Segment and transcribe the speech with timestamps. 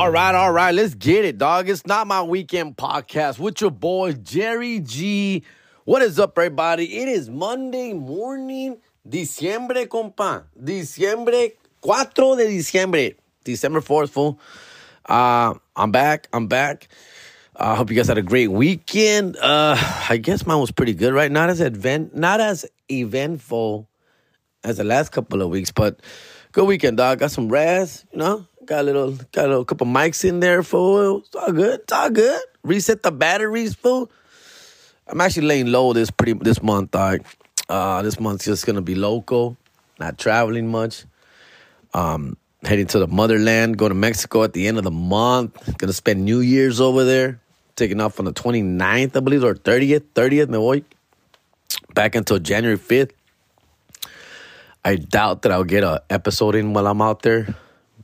[0.00, 1.68] All right, all right, let's get it, dog.
[1.68, 5.44] It's not my weekend podcast with your boy Jerry G.
[5.84, 7.00] What is up, everybody?
[7.00, 10.44] It is Monday morning, diciembre, compa.
[10.58, 11.50] Diciembre,
[11.82, 13.16] 4 de diciembre.
[13.44, 14.40] December 4th, fool.
[15.04, 16.28] Uh, I'm back.
[16.32, 16.88] I'm back.
[17.54, 19.36] I uh, hope you guys had a great weekend.
[19.36, 19.76] Uh,
[20.08, 21.30] I guess mine was pretty good, right?
[21.30, 23.86] Not as event, not as eventful
[24.64, 26.00] as the last couple of weeks, but
[26.52, 27.18] good weekend, dog.
[27.18, 28.46] Got some rest, you know.
[28.70, 31.24] Got a little, got a little couple mics in there, fool.
[31.26, 31.80] It's all good.
[31.80, 32.40] It's all good.
[32.62, 34.08] Reset the batteries, fool.
[35.08, 37.24] I'm actually laying low this pretty this month, dog.
[37.68, 39.56] Uh, this month's just gonna be local,
[39.98, 41.04] not traveling much.
[41.94, 45.76] Um, heading to the motherland, going to Mexico at the end of the month.
[45.76, 47.40] Gonna spend New Year's over there
[47.74, 50.04] taking off on the 29th, I believe, or 30th.
[50.14, 50.84] 30th, me voy.
[51.92, 53.10] Back until January 5th.
[54.84, 57.56] I doubt that I'll get an episode in while I'm out there,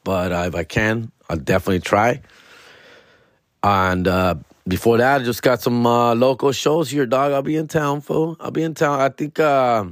[0.06, 2.22] but uh, if I can, I'll definitely try.
[3.64, 4.36] And uh,
[4.68, 7.32] before that, I just got some uh, local shows here, dog.
[7.32, 8.36] I'll be in town, fool.
[8.38, 9.00] I'll be in town.
[9.00, 9.40] I think.
[9.40, 9.86] Uh,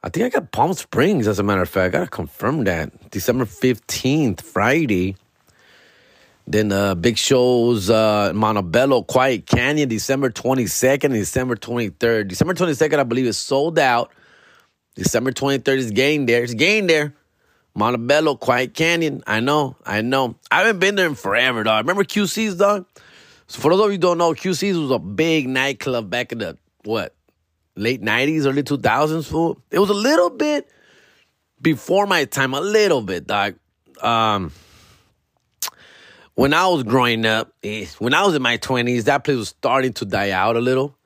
[0.00, 1.94] I think I got Palm Springs, as a matter of fact.
[1.94, 3.10] I gotta confirm that.
[3.10, 5.16] December 15th, Friday.
[6.46, 12.28] Then uh, big shows, uh, Montebello, Quiet Cannon, December 22nd and December 23rd.
[12.28, 14.12] December 22nd, I believe, is sold out.
[14.94, 16.44] December 23rd is game there.
[16.44, 17.14] It's game there.
[17.78, 19.22] Montebello, Quiet Cannon.
[19.24, 20.34] I know, I know.
[20.50, 21.84] I haven't been there in forever, dog.
[21.84, 22.86] Remember QC's, dog?
[23.46, 26.58] So for those of you don't know, QC's was a big nightclub back in the,
[26.82, 27.14] what,
[27.76, 29.62] late 90s, early 2000s, fool.
[29.70, 30.68] It was a little bit
[31.62, 33.54] before my time, a little bit, dog.
[34.02, 34.50] Um,
[36.34, 39.50] when I was growing up, eh, when I was in my 20s, that place was
[39.50, 40.96] starting to die out a little.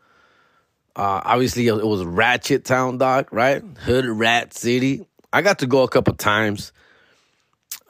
[0.97, 3.63] Uh, obviously, it was Ratchet Town, dog, right?
[3.63, 5.07] Hood Rat City.
[5.33, 6.73] I got to go a couple times.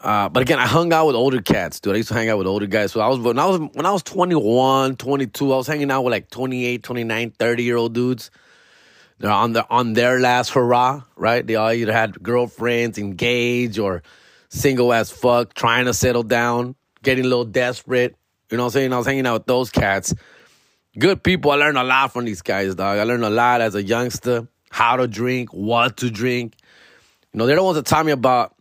[0.01, 1.95] Uh, but again, I hung out with older cats, dude.
[1.95, 2.93] I used to hang out with older guys.
[2.93, 6.03] So I was when I was when I was 21, 22, I was hanging out
[6.03, 8.31] with like 28, 29, 30 year old dudes.
[9.19, 11.47] They're on their on their last hurrah, right?
[11.47, 14.03] They all either had girlfriends, engaged, or
[14.49, 18.17] single as fuck, trying to settle down getting a little desperate.
[18.51, 18.93] You know what I'm saying?
[18.93, 20.15] I was hanging out with those cats.
[20.99, 21.51] Good people.
[21.51, 22.99] I learned a lot from these guys, dog.
[22.99, 26.55] I learned a lot as a youngster how to drink, what to drink.
[27.33, 28.55] You know, they're the ones that taught me about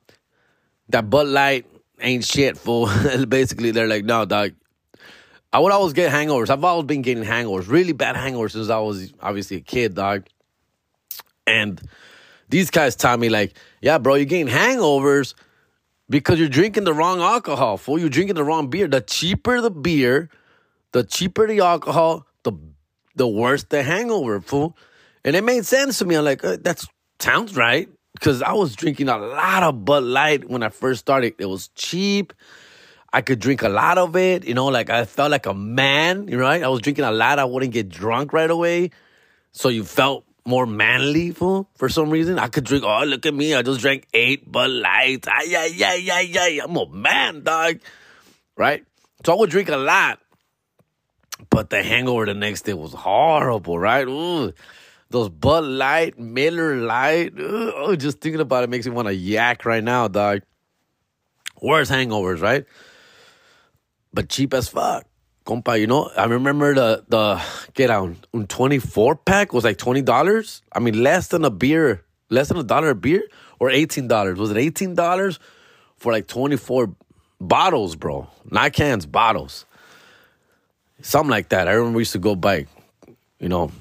[0.89, 1.65] that Bud Light
[1.99, 2.89] ain't shit, fool.
[3.27, 4.53] Basically, they're like, no, dog.
[5.53, 6.49] I would always get hangovers.
[6.49, 10.25] I've always been getting hangovers, really bad hangovers since I was obviously a kid, dog.
[11.45, 11.81] And
[12.47, 15.33] these guys taught me, like, yeah, bro, you're getting hangovers
[16.09, 17.99] because you're drinking the wrong alcohol, fool.
[17.99, 18.87] You're drinking the wrong beer.
[18.87, 20.29] The cheaper the beer,
[20.93, 22.53] the cheaper the alcohol, the
[23.15, 24.77] the worse the hangover, fool.
[25.25, 26.15] And it made sense to me.
[26.15, 26.83] I'm like, uh, that
[27.19, 27.89] sounds right.
[28.21, 31.33] Because I was drinking a lot of Bud Light when I first started.
[31.39, 32.33] It was cheap.
[33.11, 34.45] I could drink a lot of it.
[34.45, 36.61] You know, like I felt like a man, right?
[36.61, 37.39] I was drinking a lot.
[37.39, 38.91] I wouldn't get drunk right away.
[39.53, 42.37] So you felt more manly for for some reason.
[42.37, 42.83] I could drink.
[42.85, 43.55] Oh, look at me!
[43.55, 45.27] I just drank eight Bud Lights.
[45.27, 46.61] Ay, ay, ay, ay, ay.
[46.63, 47.79] I'm a man, dog.
[48.55, 48.85] Right?
[49.25, 50.19] So I would drink a lot,
[51.49, 53.79] but the hangover the next day was horrible.
[53.79, 54.07] Right?
[54.07, 54.53] Ooh,
[55.11, 57.37] those Bud Light, Miller Lite.
[57.39, 60.41] Ooh, just thinking about it makes me want to yak right now, dog.
[61.61, 62.65] Worst hangovers, right?
[64.13, 65.05] But cheap as fuck
[65.45, 67.41] compa, you know, I remember the the
[67.73, 70.61] get out un 24 pack was like $20.
[70.71, 73.23] I mean, less than a beer, less than a dollar a beer
[73.59, 74.37] or $18.
[74.37, 75.39] Was it $18
[75.97, 76.95] for like 24
[77.39, 78.27] bottles, bro?
[78.49, 79.65] Not cans, bottles.
[81.01, 81.67] Something like that.
[81.67, 82.67] I remember we used to go buy,
[83.39, 83.71] you know,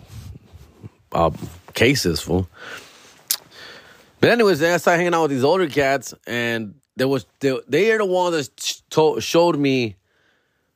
[1.12, 1.30] uh,
[1.74, 2.48] cases, fool.
[4.20, 7.58] But anyways, then I started hanging out with these older cats, and there was they,
[7.68, 9.96] they are the ones that showed me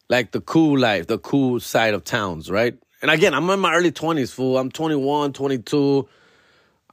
[0.09, 2.77] like the cool life, the cool side of towns, right?
[3.03, 4.56] And again, I'm in my early 20s, fool.
[4.56, 6.09] I'm 21, 22.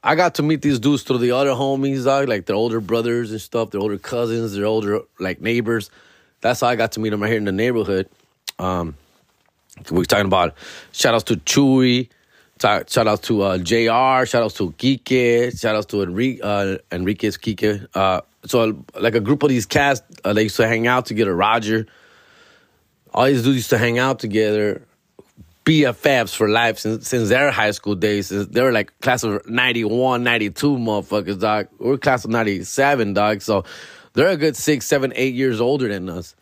[0.04, 3.32] I got to meet these dudes through the other homies, dog, like their older brothers
[3.32, 5.90] and stuff, their older cousins, their older like neighbors.
[6.42, 8.10] That's how I got to meet them right here in the neighborhood.
[8.58, 8.96] Um,
[9.90, 10.56] we're talking about
[10.92, 12.10] shout outs to Chewy,
[12.62, 17.38] shout outs to uh, JR, shout outs to Kike, shout outs to Enrique, uh, Enriquez
[17.38, 17.88] Kike.
[17.94, 21.36] Uh, so, like a group of these cats, uh, they used to hang out together.
[21.36, 21.88] Roger,
[23.14, 24.86] all these dudes used to hang out together,
[25.66, 28.30] BFFs for life since since their high school days.
[28.30, 31.68] They were like class of 91, 92 motherfuckers, dog.
[31.78, 33.42] We're class of 97, dog.
[33.42, 33.64] So
[34.14, 36.36] they're a good six, seven, eight years older than us.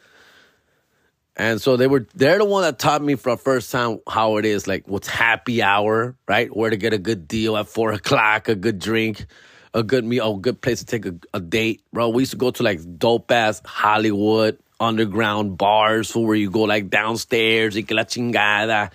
[1.40, 4.36] And so they were they're the one that taught me for the first time how
[4.38, 6.54] it is, like what's happy hour, right?
[6.54, 9.26] Where to get a good deal at four o'clock, a good drink,
[9.74, 11.82] a good meal, a good place to take a, a date.
[11.94, 16.64] Bro, we used to go to like dope ass Hollywood underground bars where you go
[16.64, 18.92] like downstairs, que la chingada,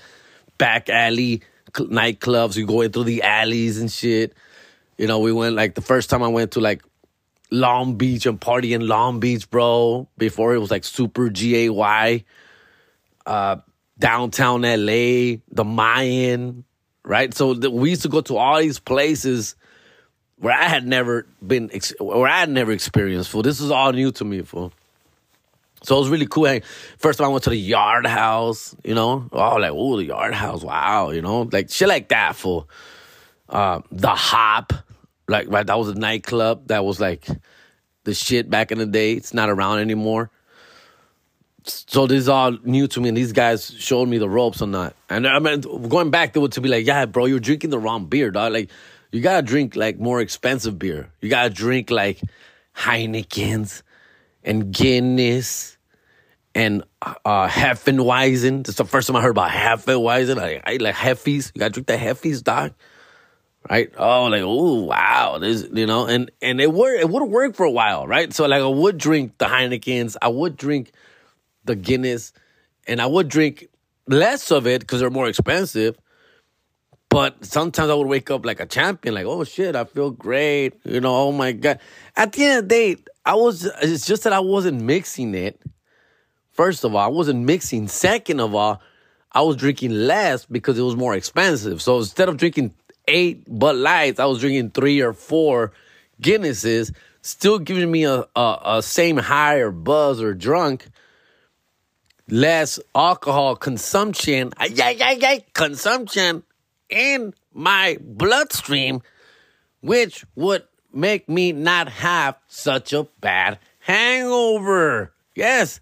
[0.59, 1.41] back alley
[1.73, 2.57] nightclubs.
[2.57, 4.35] You go in through the alleys and shit.
[4.99, 6.83] You know, we went like the first time I went to like
[7.55, 10.09] Long Beach and party in Long Beach, bro.
[10.19, 12.25] Before it was like super G A Y.
[13.27, 13.57] Uh,
[13.99, 16.65] downtown LA, the Mayan,
[17.05, 17.33] right?
[17.33, 19.55] So the, we used to go to all these places
[20.39, 21.71] where I had never been,
[22.01, 23.31] where I had never experienced.
[23.31, 24.73] Fool, this is all new to me, fool.
[25.83, 26.61] So it was really cool.
[26.97, 30.35] First time I went to the Yard House, you know, oh, like oh, the Yard
[30.35, 32.37] House, wow, you know, like shit like that.
[32.37, 32.69] Fool,
[33.51, 34.73] uh, the Hop,
[35.29, 37.27] like right, that was a nightclub that was like
[38.05, 39.13] the shit back in the day.
[39.13, 40.31] It's not around anymore
[41.67, 44.73] so this is all new to me, and these guys showed me the ropes on
[44.73, 44.95] that.
[45.09, 47.79] And I mean, going back, they would to be like, "Yeah, bro, you're drinking the
[47.79, 48.53] wrong beer, dog.
[48.53, 48.71] Like,
[49.13, 51.11] you gotta drink like more expensive beer.
[51.21, 52.21] You gotta drink like
[52.77, 53.83] Heineken's
[54.43, 55.79] and Guinness
[56.55, 58.67] and uh, Hefeweizen.
[58.67, 60.39] That's the first time I heard about Hefeweizen.
[60.39, 61.53] I, I like Heffies.
[61.55, 62.75] You gotta drink the Heffies, dog.
[63.69, 63.91] Right?
[63.97, 67.65] Oh, like oh wow, this you know, and and it would it would work for
[67.65, 68.33] a while, right?
[68.33, 70.17] So like I would drink the Heinekens.
[70.21, 70.93] I would drink
[71.65, 72.33] the Guinness,
[72.87, 73.69] and I would drink
[74.07, 75.97] less of it because they're more expensive.
[77.09, 80.75] But sometimes I would wake up like a champion, like, oh shit, I feel great.
[80.85, 81.79] You know, oh my God.
[82.17, 85.63] At the end of the day, I was, it's just that I wasn't mixing it.
[86.51, 87.87] First of all, I wasn't mixing.
[87.87, 88.83] Second of all,
[89.31, 91.81] I was drinking less because it was more expensive.
[91.81, 92.75] So instead of drinking
[93.07, 95.73] eight Bud Lights, I was drinking three or four
[96.21, 100.87] Guinnesses, still giving me a, a, a same high or buzz or drunk
[102.29, 106.43] less alcohol consumption, yeah, yeah, yeah, consumption
[106.89, 109.03] in my bloodstream,
[109.81, 115.13] which would make me not have such a bad hangover.
[115.35, 115.81] Yes,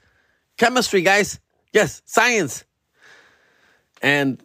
[0.57, 1.39] chemistry, guys.
[1.73, 2.65] Yes, science.
[4.01, 4.43] And,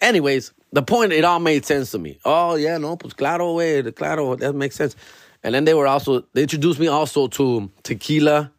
[0.00, 2.18] anyways, the point, it all made sense to me.
[2.24, 4.96] Oh, yeah, no, pues claro, way, claro, that makes sense.
[5.42, 8.50] And then they were also, they introduced me also to tequila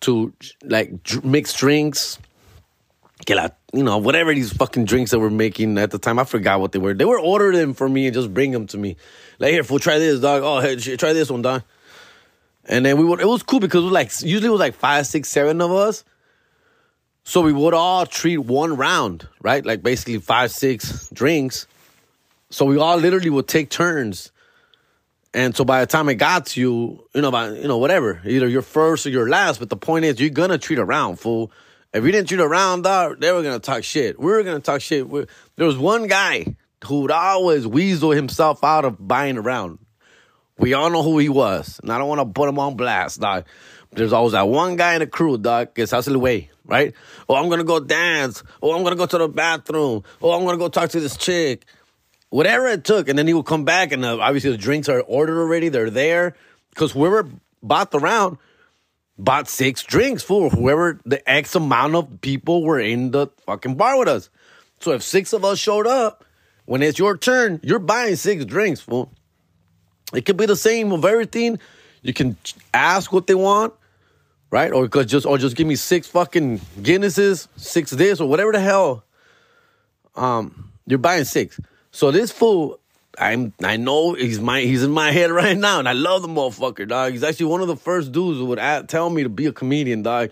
[0.00, 0.32] to
[0.64, 2.18] like dr- mix drinks.
[3.24, 6.24] Que la, you know, whatever these fucking drinks that we're making at the time, I
[6.24, 6.92] forgot what they were.
[6.92, 8.96] They were ordering them for me and just bring them to me.
[9.38, 10.42] Like, here, fool, try this, dog.
[10.42, 11.62] Oh, hey, try this one, dog.
[12.64, 14.74] And then we would, it was cool because it was like, usually it was like
[14.74, 16.04] five, six, seven of us.
[17.24, 19.64] So we would all treat one round, right?
[19.64, 21.66] Like basically five, six drinks.
[22.50, 24.32] So we all literally would take turns
[25.34, 28.20] and so by the time it got to you, you know, by, you know, whatever,
[28.24, 31.18] either you're first or you're last, but the point is you're gonna treat a round,
[31.18, 31.50] fool.
[31.94, 34.18] If you didn't treat a round, dog, they were gonna talk shit.
[34.18, 35.08] We were gonna talk shit.
[35.08, 35.26] We're,
[35.56, 36.54] there was one guy
[36.84, 39.78] who'd always weasel himself out of buying around.
[40.58, 43.20] We all know who he was, and I don't want to put him on blast,
[43.20, 43.46] dog.
[43.92, 46.94] There's always that one guy in the crew, dog, que se hace el way, right?
[47.28, 48.42] Oh, I'm gonna go dance.
[48.62, 50.02] Oh, I'm gonna go to the bathroom.
[50.20, 51.66] Oh, I'm gonna go talk to this chick
[52.32, 53.08] whatever it took.
[53.08, 55.68] And then he would come back, and uh, obviously the drinks are ordered already.
[55.68, 56.34] They're there
[56.70, 57.28] because whoever
[57.62, 58.38] bought the round
[59.18, 63.98] bought six drinks for whoever the X amount of people were in the fucking bar
[63.98, 64.30] with us.
[64.80, 66.24] So if six of us showed up,
[66.64, 69.12] when it's your turn, you're buying six drinks, fool.
[70.14, 71.58] It could be the same of everything.
[72.00, 72.36] You can
[72.72, 73.74] ask what they want,
[74.52, 74.70] right?
[74.70, 79.02] Or just or just give me six fucking Guinnesses, six this or whatever the hell.
[80.14, 81.58] Um, you're buying six.
[81.90, 82.78] So this fool,
[83.18, 86.28] I'm I know he's my he's in my head right now, and I love the
[86.28, 87.12] motherfucker, dog.
[87.12, 90.02] He's actually one of the first dudes who would tell me to be a comedian,
[90.02, 90.30] dog.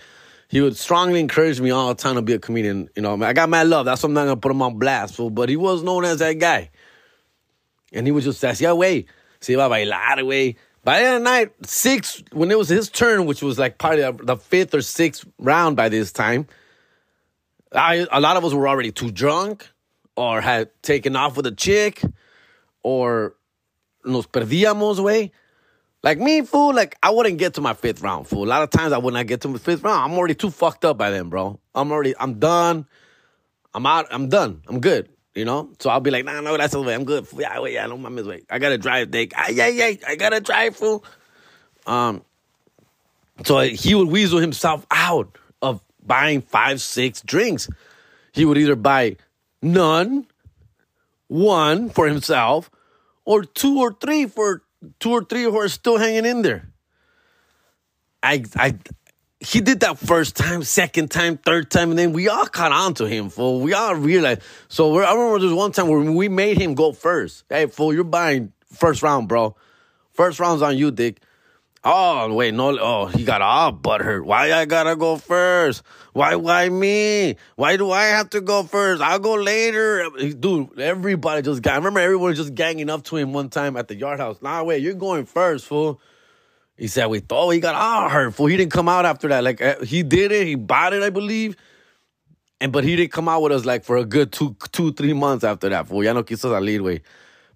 [0.48, 2.90] He would strongly encourage me all the time to be a comedian.
[2.96, 3.86] You know, I got mad love.
[3.86, 5.30] That's why I'm not gonna put him on blast, fool.
[5.30, 6.70] But he was known as that guy,
[7.92, 9.06] and he was just say, "Yeah, way,
[9.40, 12.88] see about bailar, way." By the end of the night, six when it was his
[12.88, 16.46] turn, which was like probably the fifth or sixth round by this time.
[17.72, 19.68] I, a lot of us were already too drunk
[20.16, 22.02] or had taken off with a chick
[22.82, 23.36] or
[24.04, 25.32] nos perdíamos, way.
[26.02, 28.44] Like me, fool, like I wouldn't get to my fifth round, fool.
[28.44, 30.10] A lot of times I would not get to my fifth round.
[30.10, 31.60] I'm already too fucked up by then, bro.
[31.74, 32.86] I'm already, I'm done.
[33.74, 34.62] I'm out, I'm done.
[34.66, 35.70] I'm good, you know?
[35.78, 36.94] So I'll be like, nah, no, that's the way.
[36.94, 37.26] I'm good.
[37.36, 38.42] Yeah, wait, yeah, no, my way.
[38.50, 39.32] I gotta drive, dick.
[39.36, 41.04] Ah, yeah, yeah, I gotta drive, fool.
[41.86, 42.22] Um,
[43.44, 47.68] so he would weasel himself out of buying five, six drinks.
[48.32, 49.16] He would either buy
[49.62, 50.26] none,
[51.28, 52.70] one for himself,
[53.24, 54.62] or two or three for
[54.98, 56.68] two or three who are still hanging in there.
[58.22, 58.76] I, I,
[59.40, 62.94] he did that first time, second time, third time, and then we all caught on
[62.94, 63.60] to him, fool.
[63.60, 64.42] We all realized.
[64.68, 67.44] So I remember there was one time where we made him go first.
[67.48, 69.56] Hey, fool, you're buying first round, bro.
[70.12, 71.22] First round's on you, Dick.
[71.82, 72.78] Oh wait, no.
[72.78, 74.26] Oh, he got all butthurt.
[74.26, 75.82] Why I gotta go first?
[76.12, 77.36] Why, why me?
[77.56, 79.00] Why do I have to go first?
[79.00, 80.06] I'll go later.
[80.38, 81.72] Dude, everybody just got.
[81.72, 84.42] I remember everyone just ganging up to him one time at the yard house.
[84.42, 85.98] Nah, wait, you're going first, fool.
[86.80, 88.46] He said we thought he got all hurt, fool.
[88.46, 89.44] He didn't come out after that.
[89.44, 90.46] Like uh, he did it.
[90.46, 91.54] He bought it, I believe.
[92.58, 95.12] And but he didn't come out with us like for a good two, two, three
[95.12, 96.02] months after that, fool.
[96.02, 97.02] Ya no quiso salir, way.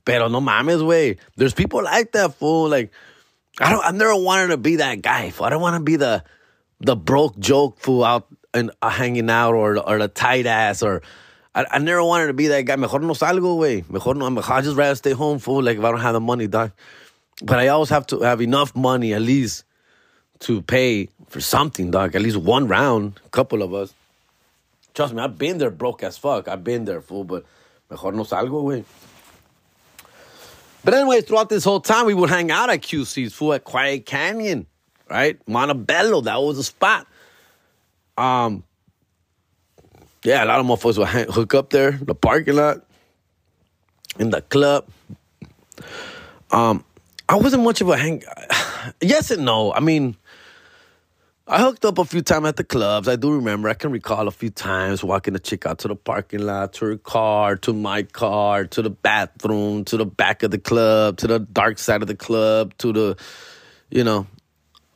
[0.05, 1.17] Pero no mames, way.
[1.37, 2.69] There's people like that, fool.
[2.69, 2.93] Like
[3.59, 3.83] I don't.
[3.83, 5.31] I've never wanted to be that guy.
[5.31, 5.47] Fool.
[5.47, 6.23] I don't want to be the
[6.81, 11.01] the broke joke fool out and uh, hanging out or or the tight ass or.
[11.57, 12.75] I, I never wanted to be that guy.
[12.77, 13.85] Mejor no salgo, way.
[13.89, 14.27] Mejor no.
[14.27, 15.63] I just rather stay home, fool.
[15.63, 16.73] Like if I don't have the money, dog.
[17.45, 19.65] But I always have to have enough money at least
[20.41, 22.15] to pay for something, dog.
[22.17, 23.93] At least one round, a couple of us.
[24.95, 26.49] Trust me, I've been there broke as fuck.
[26.49, 27.25] I've been there, fool.
[27.25, 27.45] But
[27.91, 28.85] mejor no salgo, way.
[30.85, 34.07] But anyway, throughout this whole time, we would hang out at QC's, fool, at Quiet
[34.07, 34.67] Cannon,
[35.11, 35.39] right?
[35.47, 37.07] Montebello, that was a spot.
[38.17, 38.65] Um,
[40.23, 42.87] yeah, a lot of motherfuckers would hang, hook up there, the parking lot,
[44.19, 44.87] in the club.
[46.51, 46.85] Um,
[47.29, 48.23] I wasn't much of a hang.
[49.01, 49.73] yes and no.
[49.73, 50.17] I mean,
[51.47, 53.07] I hooked up a few times at the clubs.
[53.09, 53.69] I do remember.
[53.69, 56.87] I can recall a few times walking the chick out to the parking lot, to
[56.87, 61.27] her car, to my car, to the bathroom, to the back of the club, to
[61.27, 63.17] the dark side of the club, to the,
[63.91, 64.27] you know,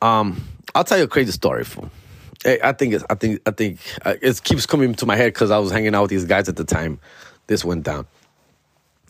[0.01, 0.43] um,
[0.73, 1.63] I'll tell you a crazy story.
[1.63, 1.89] For
[2.45, 5.51] I think it's, I think I think uh, it keeps coming to my head because
[5.51, 6.99] I was hanging out with these guys at the time.
[7.47, 8.07] This went down.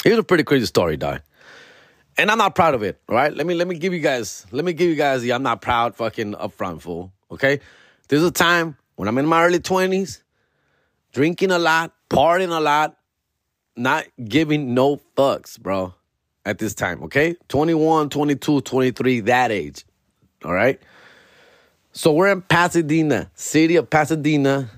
[0.04, 1.20] Here's a pretty crazy story, die.
[2.20, 3.00] And I'm not proud of it.
[3.08, 5.32] All right, let me let me give you guys let me give you guys the
[5.32, 7.14] I'm not proud fucking upfront fool.
[7.32, 7.62] Okay?
[8.10, 10.22] There's a time when I'm in my early 20s,
[11.14, 12.98] drinking a lot, partying a lot,
[13.78, 15.94] not giving no fucks, bro,
[16.46, 17.38] at this time, okay?
[17.48, 19.86] 21, 22, 23, that age.
[20.44, 20.82] All right?
[21.94, 24.70] So we're in Pasadena, city of Pasadena.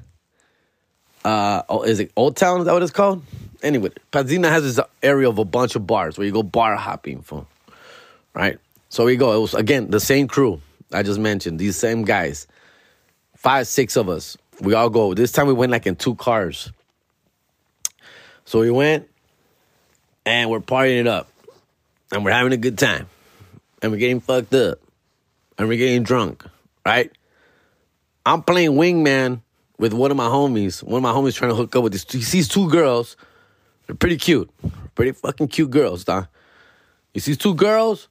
[1.25, 2.59] Uh, oh, is it Old Town?
[2.59, 3.23] Is that what it's called?
[3.61, 7.21] Anyway, Pasadena has this area of a bunch of bars where you go bar hopping
[7.21, 7.45] for,
[8.33, 8.57] right?
[8.89, 9.33] So we go.
[9.33, 10.61] It was again the same crew.
[10.91, 12.47] I just mentioned these same guys,
[13.35, 14.37] five, six of us.
[14.59, 15.13] We all go.
[15.13, 16.71] This time we went like in two cars.
[18.45, 19.07] So we went
[20.25, 21.29] and we're partying it up
[22.11, 23.07] and we're having a good time
[23.81, 24.79] and we're getting fucked up
[25.57, 26.43] and we're getting drunk,
[26.85, 27.11] right?
[28.25, 29.41] I'm playing wingman
[29.77, 30.83] with one of my homies.
[30.83, 32.11] One of my homies trying to hook up with these.
[32.11, 33.15] He sees two girls.
[33.91, 34.49] They're pretty cute,
[34.95, 36.29] pretty fucking cute girls, dog.
[37.13, 38.07] He sees two girls.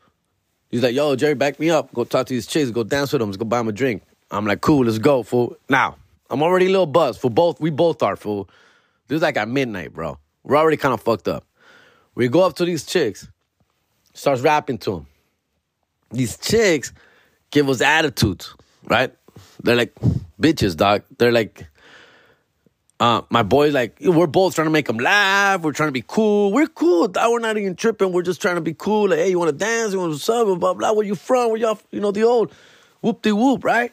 [0.68, 1.90] He's like, yo, Jerry, back me up.
[1.94, 2.70] Go talk to these chicks.
[2.70, 3.30] Go dance with them.
[3.30, 4.02] Let's go buy them a drink.
[4.30, 5.56] I'm like, cool, let's go, fool.
[5.70, 5.96] Now,
[6.28, 7.22] I'm already a little buzzed.
[7.22, 8.50] For both, we both are, fool.
[9.08, 10.18] This is like at midnight, bro.
[10.44, 11.46] We're already kind of fucked up.
[12.14, 13.26] We go up to these chicks,
[14.12, 15.06] starts rapping to them.
[16.10, 16.92] These chicks
[17.50, 19.14] give us attitudes, right?
[19.62, 19.94] They're like
[20.38, 21.04] bitches, dog.
[21.16, 21.69] They're like,
[23.00, 25.62] uh, my boy's like, we're both trying to make them laugh.
[25.62, 26.52] We're trying to be cool.
[26.52, 27.08] We're cool.
[27.08, 28.12] We're not even tripping.
[28.12, 29.08] We're just trying to be cool.
[29.08, 29.94] Like, hey, you want to dance?
[29.94, 30.46] You want to sub?
[30.46, 30.92] Blah, blah, blah.
[30.92, 31.48] Where you from?
[31.48, 32.52] Where y'all, you know, the old
[33.00, 33.90] whoop de whoop, right?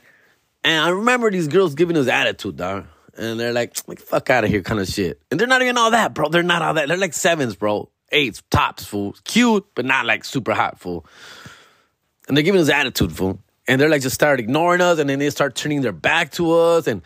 [0.65, 2.85] And I remember these girls giving us attitude, dog.
[3.17, 5.21] And they're like, like, fuck out of here kind of shit.
[5.31, 6.27] And they're not even all that, bro.
[6.27, 6.89] They're not all that.
[6.89, 7.89] They're like sevens, bro.
[8.11, 9.15] Eights, tops, fool.
[9.23, 11.05] Cute, but not like super hot, fool.
[12.27, 13.39] And they're giving us attitude, fool.
[13.69, 16.51] And they're like just start ignoring us and then they start turning their back to
[16.51, 16.87] us.
[16.87, 17.01] And,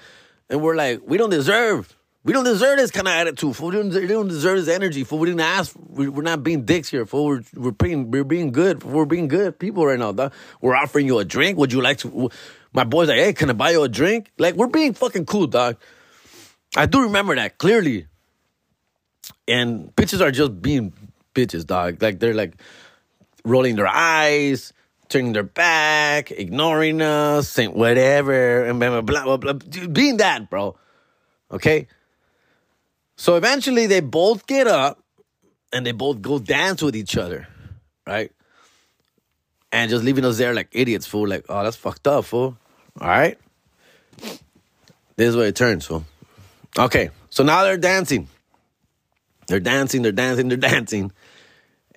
[0.51, 3.69] and we're like, we don't deserve we don't deserve this kind of attitude, fool.
[3.69, 5.17] We don't, we don't deserve this energy, fool.
[5.19, 5.75] We didn't ask.
[5.89, 7.25] We, are not being dicks here, fool.
[7.25, 8.83] We're, we're being, we're being good.
[8.83, 10.33] We're being good people right now, dog.
[10.61, 11.57] We're offering you a drink.
[11.57, 12.29] Would you like to?
[12.73, 14.31] My boy's like, hey, can I buy you a drink?
[14.37, 15.77] Like, we're being fucking cool, dog.
[16.77, 18.05] I do remember that clearly.
[19.47, 20.93] And bitches are just being
[21.33, 22.03] bitches, dog.
[22.03, 22.53] Like, they're like
[23.43, 24.73] rolling their eyes,
[25.11, 29.53] turning their back, ignoring us, saying whatever, and blah, blah, blah, blah.
[29.87, 30.75] Being that, bro.
[31.51, 31.87] Okay?
[33.17, 35.03] So eventually they both get up
[35.71, 37.47] and they both go dance with each other,
[38.07, 38.31] right?
[39.71, 41.27] And just leaving us there like idiots, fool.
[41.27, 42.57] Like, oh, that's fucked up, fool.
[42.99, 43.37] All right?
[45.15, 46.03] This is where it turns, fool.
[46.77, 48.27] Okay, so now they're dancing.
[49.47, 51.11] They're dancing, they're dancing, they're dancing.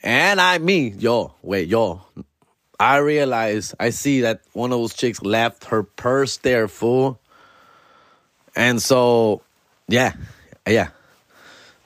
[0.02, 2.02] And I, me, yo, wait, yo,
[2.78, 7.20] I realize, I see that one of those chicks left her purse there, fool.
[8.56, 9.42] And so,
[9.88, 10.14] yeah,
[10.66, 10.88] yeah.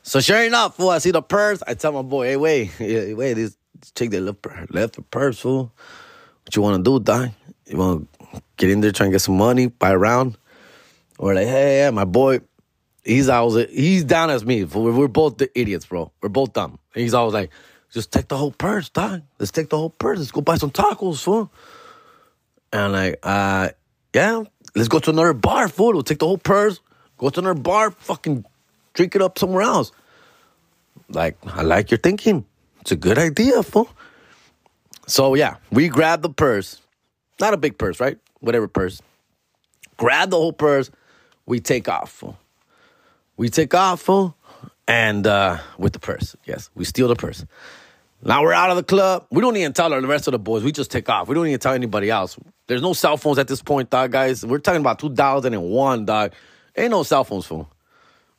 [0.02, 1.62] So sure enough, fool, I see the purse.
[1.66, 3.56] I tell my boy, hey, wait, wait, this
[3.94, 5.72] chick that left, left the purse, fool.
[6.44, 7.32] What you want to do, Don?
[7.66, 10.38] You want to get in there, try and get some money, buy a round?
[11.18, 12.40] Or like, hey, yeah, my boy,
[13.04, 14.64] he's always, he's down as me.
[14.64, 14.92] Fool.
[14.92, 16.10] We're both the idiots, bro.
[16.22, 16.78] We're both dumb.
[16.94, 17.50] He's always like,
[17.92, 19.22] just take the whole purse, Don.
[19.38, 20.18] Let's take the whole purse.
[20.18, 21.50] Let's go buy some tacos, fool.
[22.72, 23.70] And like, uh,
[24.14, 25.92] yeah, let's go to another bar, fool.
[25.92, 26.80] We'll take the whole purse,
[27.16, 28.44] go to another bar, fucking
[28.92, 29.92] drink it up somewhere else.
[31.08, 32.44] Like, I like your thinking.
[32.80, 33.88] It's a good idea, fool.
[35.06, 36.82] So yeah, we grab the purse.
[37.40, 38.18] Not a big purse, right?
[38.40, 39.00] Whatever purse.
[39.96, 40.90] Grab the whole purse.
[41.46, 42.38] We take off, fool.
[43.36, 44.36] We take off, fool.
[44.88, 46.34] And uh, with the purse.
[46.46, 47.44] Yes, we steal the purse.
[48.24, 49.26] Now we're out of the club.
[49.30, 50.64] We don't even tell the rest of the boys.
[50.64, 51.28] We just take off.
[51.28, 52.36] We don't even tell anybody else.
[52.66, 54.44] There's no cell phones at this point, dog, guys.
[54.44, 56.32] We're talking about 2001, dog.
[56.76, 57.70] Ain't no cell phones, fool.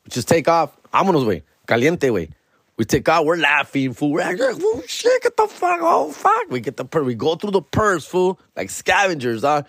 [0.04, 0.76] We just take off.
[0.92, 1.44] Vámonos, way.
[1.66, 2.30] Caliente, way.
[2.76, 4.12] We take out, we're laughing, fool.
[4.12, 6.50] We're like, oh, shit, get the fuck, oh, fuck.
[6.50, 7.04] We get the purse.
[7.04, 9.66] We go through the purse, fool, like scavengers, dog.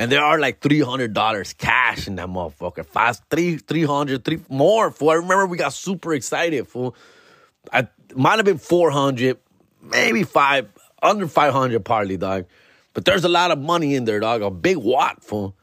[0.00, 2.86] And there are like $300 cash in that motherfucker.
[2.86, 5.10] Fast, three, 300, three, more, fool.
[5.10, 6.96] I remember we got super excited, fool.
[7.70, 9.36] I might have been 400,
[9.82, 10.70] maybe five,
[11.02, 12.46] under 500 partly, dog.
[12.94, 14.40] But there's a lot of money in there, dog.
[14.40, 15.54] A big wad, fool.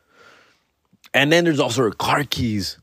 [1.16, 2.78] And then there's also car keys.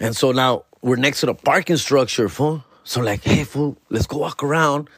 [0.00, 2.64] And so now we're next to the parking structure, fool.
[2.82, 4.90] So like, hey, fool, let's go walk around.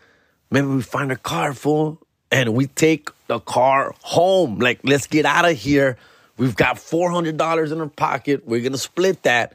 [0.50, 2.00] Maybe we find a car, fool,
[2.32, 4.58] and we take the car home.
[4.58, 5.96] Like, let's get out of here.
[6.36, 8.46] We've got four hundred dollars in our pocket.
[8.46, 9.54] We're gonna split that.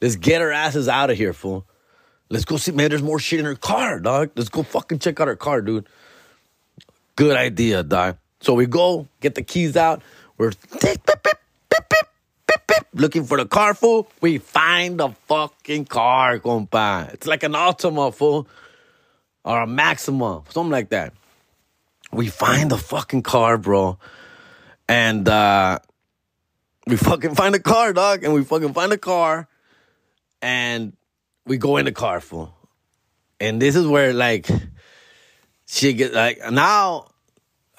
[0.00, 1.66] Let's get our asses out of here, fool.
[2.28, 2.72] Let's go see.
[2.72, 4.30] Man, there's more shit in her car, dog.
[4.36, 5.86] Let's go fucking check out her car, dude.
[7.16, 8.16] Good idea, dog.
[8.40, 10.02] So we go get the keys out.
[10.38, 11.36] We're beep, beep, beep,
[12.94, 14.08] looking for the car, fool.
[14.20, 17.12] We find the fucking car, compa.
[17.12, 18.46] It's like an Altima, fool.
[19.44, 21.14] Or a Maxima, something like that.
[22.12, 23.98] We find the fucking car, bro.
[24.88, 25.78] And uh
[26.86, 28.24] we fucking find the car, dog.
[28.24, 29.48] And we fucking find the car.
[30.42, 30.96] And
[31.46, 32.54] we go in the car, fool.
[33.38, 34.48] And this is where like
[35.66, 37.06] she get like now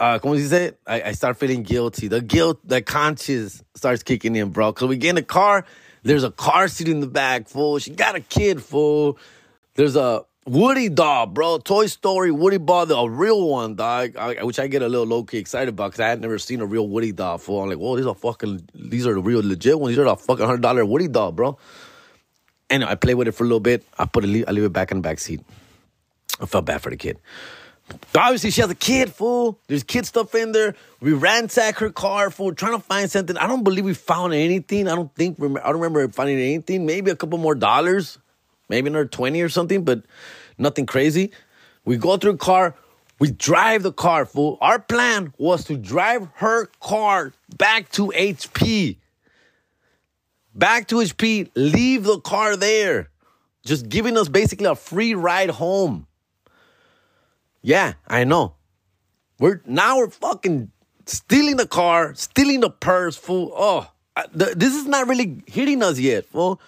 [0.01, 0.73] uh, como se dice?
[0.87, 2.07] I, I start feeling guilty.
[2.07, 4.73] The guilt, the conscience starts kicking in, bro.
[4.73, 5.63] Cause we get in the car,
[6.01, 7.77] there's a car seat in the back, fool.
[7.77, 9.19] She got a kid, fool.
[9.75, 11.59] There's a Woody doll, bro.
[11.59, 14.15] Toy Story Woody doll, a real one, dog.
[14.15, 16.61] I, which I get a little low key excited about because I had never seen
[16.61, 17.63] a real Woody doll, before.
[17.63, 19.91] I'm like, whoa, these are fucking, these are the real legit ones.
[19.91, 21.57] These are the fucking hundred dollar Woody doll, bro.
[22.69, 23.83] And I play with it for a little bit.
[23.99, 25.41] I put it, I leave it back in the back seat.
[26.39, 27.19] I felt bad for the kid.
[28.15, 29.59] Obviously, she has a kid, fool.
[29.67, 30.75] There's kid stuff in there.
[31.01, 33.37] We ransack her car, fool, trying to find something.
[33.37, 34.87] I don't believe we found anything.
[34.87, 36.85] I don't think, I don't remember finding anything.
[36.85, 38.17] Maybe a couple more dollars,
[38.71, 40.01] maybe another 20 or something, but
[40.57, 41.31] nothing crazy.
[41.85, 42.75] We go through the car.
[43.19, 44.57] We drive the car, fool.
[44.61, 48.97] Our plan was to drive her car back to HP.
[50.55, 53.09] Back to HP, leave the car there.
[53.63, 56.07] Just giving us basically a free ride home.
[57.61, 58.55] Yeah, I know.
[59.39, 60.71] We're now we're fucking
[61.05, 63.51] stealing the car, stealing the purse, fool.
[63.55, 66.59] Oh, I, th- this is not really hitting us yet, fool.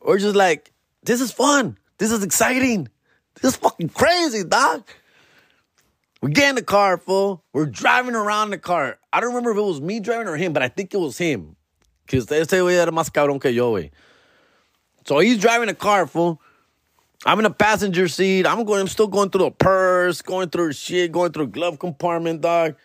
[0.00, 0.72] We're just like,
[1.04, 1.78] this is fun.
[1.98, 2.88] This is exciting.
[3.40, 4.84] This is fucking crazy, dog.
[6.22, 7.44] We get in the car, fool.
[7.52, 8.98] We're driving around the car.
[9.12, 11.18] I don't remember if it was me driving or him, but I think it was
[11.18, 11.56] him.
[12.06, 13.90] Because they say, era más cabrón que yo, wey.
[15.06, 16.40] So he's driving the car, fool.
[17.26, 18.46] I'm in a passenger seat.
[18.46, 18.80] I'm going.
[18.80, 22.76] I'm still going through the purse, going through shit, going through glove compartment, dog.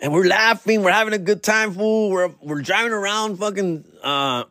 [0.00, 0.82] And we're laughing.
[0.82, 2.10] We're having a good time, fool.
[2.10, 4.44] We're we're driving around, fucking uh,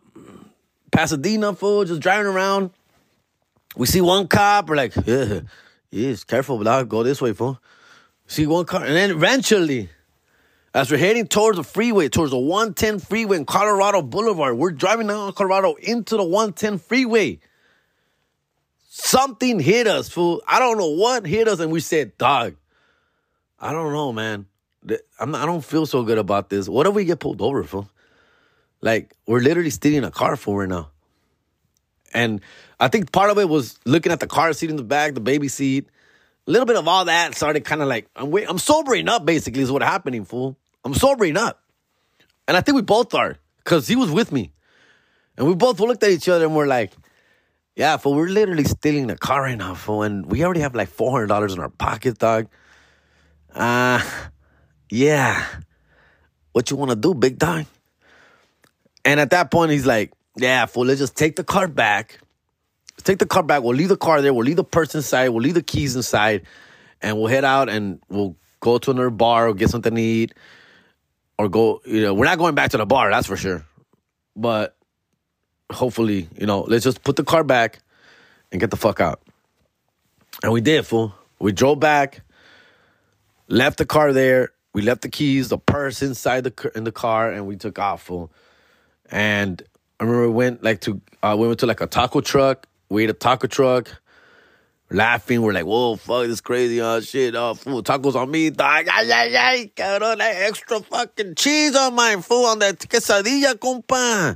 [0.91, 1.86] Pasadena, fool.
[1.86, 2.71] Just driving around.
[3.75, 4.69] We see one cop.
[4.69, 5.41] We're like, yeah,
[5.91, 6.89] yes, careful, dog.
[6.89, 7.60] Go this way, fool.
[8.28, 9.89] See one car, and then eventually,
[10.73, 15.08] as we're heading towards the freeway, towards the 110 freeway in Colorado Boulevard, we're driving
[15.08, 17.39] down Colorado into the 110 freeway.
[18.88, 20.43] Something hit us, fool.
[20.47, 22.56] I don't know what hit us, and we said, dog,
[23.60, 24.45] I don't know, man.
[25.19, 26.69] I'm not, I don't feel so good about this.
[26.69, 27.89] What if we get pulled over, fool?
[28.82, 30.89] Like, we're literally stealing a car for right now.
[32.13, 32.42] And
[32.80, 35.20] I think part of it was looking at the car seat in the back, the
[35.20, 35.88] baby seat.
[36.48, 39.26] A little bit of all that started kind of like, I'm, wait, I'm sobering up,
[39.26, 40.58] basically, is what happening, fool.
[40.84, 41.62] I'm sobering up.
[42.48, 44.52] And I think we both are, because he was with me.
[45.38, 46.92] And we both looked at each other and we're like,
[47.76, 50.89] yeah, fool, we're literally stealing the car right now, fool, and we already have like
[50.89, 52.48] four hundred dollars in our pocket, dog.
[53.54, 54.02] Uh
[54.89, 55.46] yeah.
[56.52, 57.68] What you wanna do, big dog?
[59.10, 62.19] And at that point, he's like, Yeah, fool, let's just take the car back.
[62.93, 63.63] Let's take the car back.
[63.63, 64.32] We'll leave the car there.
[64.36, 65.30] We'll leave the purse inside.
[65.30, 66.43] We'll leave the keys inside.
[67.02, 70.36] And we'll head out and we'll go to another bar or get something to eat.
[71.39, 73.65] Or go, you know, we're not going back to the bar, that's for sure.
[74.36, 74.76] But
[75.72, 77.80] hopefully, you know, let's just put the car back
[78.52, 79.24] and get the fuck out.
[80.43, 81.15] And we did, fool.
[81.39, 82.22] We drove back,
[83.48, 87.32] left the car there, we left the keys, the purse inside the in the car,
[87.32, 88.04] and we took off.
[88.04, 88.32] Fool.
[89.12, 89.62] And
[90.00, 92.67] I remember we went like to uh, we went to like a taco truck.
[92.89, 94.02] We ate a taco truck.
[94.91, 98.88] Laughing, we're like, whoa, fuck, this crazy, oh shit, oh, fool, tacos on me, dog,
[98.91, 104.36] ay, ay, ay, cabrón, that extra fucking cheese on my fool, on that quesadilla, compa.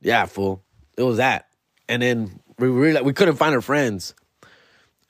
[0.00, 0.62] Yeah, fool,
[0.96, 1.48] it was that.
[1.88, 4.14] And then we realized we couldn't find our friends.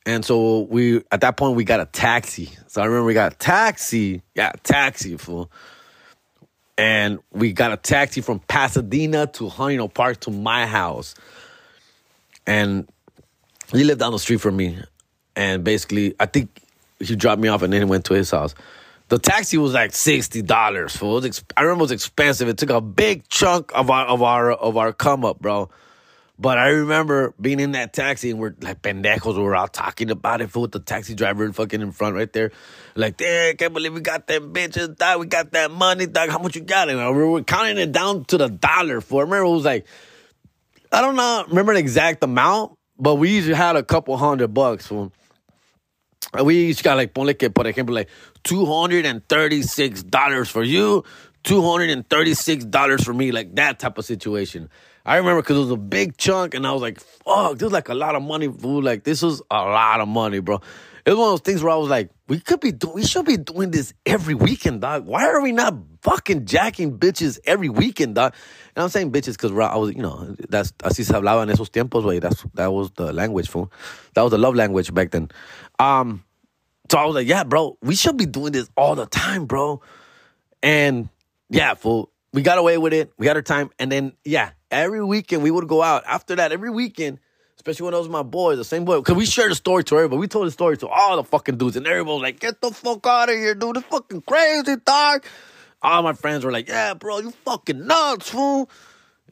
[0.06, 2.50] And so we, at that point, we got a taxi.
[2.68, 4.22] So I remember we got a taxi.
[4.34, 5.50] Yeah, taxi, fool.
[6.78, 11.14] And we got a taxi from Pasadena to Huntington Park to my house.
[12.46, 12.86] And
[13.72, 14.78] he lived down the street from me.
[15.34, 16.50] And basically, I think
[16.98, 18.54] he dropped me off and then he went to his house.
[19.08, 20.96] The taxi was like sixty dollars.
[20.96, 21.24] Fool,
[21.56, 22.48] I remember it was expensive.
[22.48, 25.70] It took a big chunk of our of our of our come up, bro.
[26.38, 30.10] But I remember being in that taxi and we're like pendejos, we were all talking
[30.10, 32.52] about it with the taxi driver fucking in front right there.
[32.94, 35.20] Like, I can't believe we got them bitches, dog.
[35.20, 36.28] We got that money, dog.
[36.28, 36.90] How much you got?
[36.90, 39.24] And we were counting it down to the dollar for.
[39.24, 39.86] Remember it was like,
[40.92, 44.86] I don't know, remember the exact amount, but we usually had a couple hundred bucks
[44.86, 45.10] for
[46.42, 48.08] we each got like, ponle que, por ejemplo, like
[48.44, 51.04] $236 for you,
[51.44, 54.68] $236 for me, like that type of situation.
[55.06, 57.72] I remember because it was a big chunk, and I was like, "Fuck, this is
[57.72, 58.82] like a lot of money, fool.
[58.82, 60.60] Like this was a lot of money, bro."
[61.06, 63.04] It was one of those things where I was like, "We could be doing, we
[63.04, 65.06] should be doing this every weekend, dog.
[65.06, 68.34] Why are we not fucking jacking bitches every weekend, dog?"
[68.74, 71.70] And I'm saying bitches because I was, you know, that's así se hablaba en esos
[71.70, 72.18] tiempos, way.
[72.18, 73.70] That's that was the language, fool.
[74.14, 75.28] That was the love language back then.
[75.78, 76.24] Um,
[76.90, 79.82] so I was like, "Yeah, bro, we should be doing this all the time, bro."
[80.64, 81.10] And
[81.48, 83.12] yeah, fool we got away with it.
[83.16, 83.70] We had our time.
[83.78, 86.04] And then, yeah, every weekend we would go out.
[86.06, 87.18] After that, every weekend,
[87.56, 89.96] especially when those was my boys, the same boy, because we shared the story to
[89.96, 90.20] everybody.
[90.20, 92.70] We told the story to all the fucking dudes, and everybody was like, get the
[92.70, 93.76] fuck out of here, dude.
[93.78, 95.24] It's fucking crazy, dog.
[95.82, 98.70] All my friends were like, yeah, bro, you fucking nuts, fool.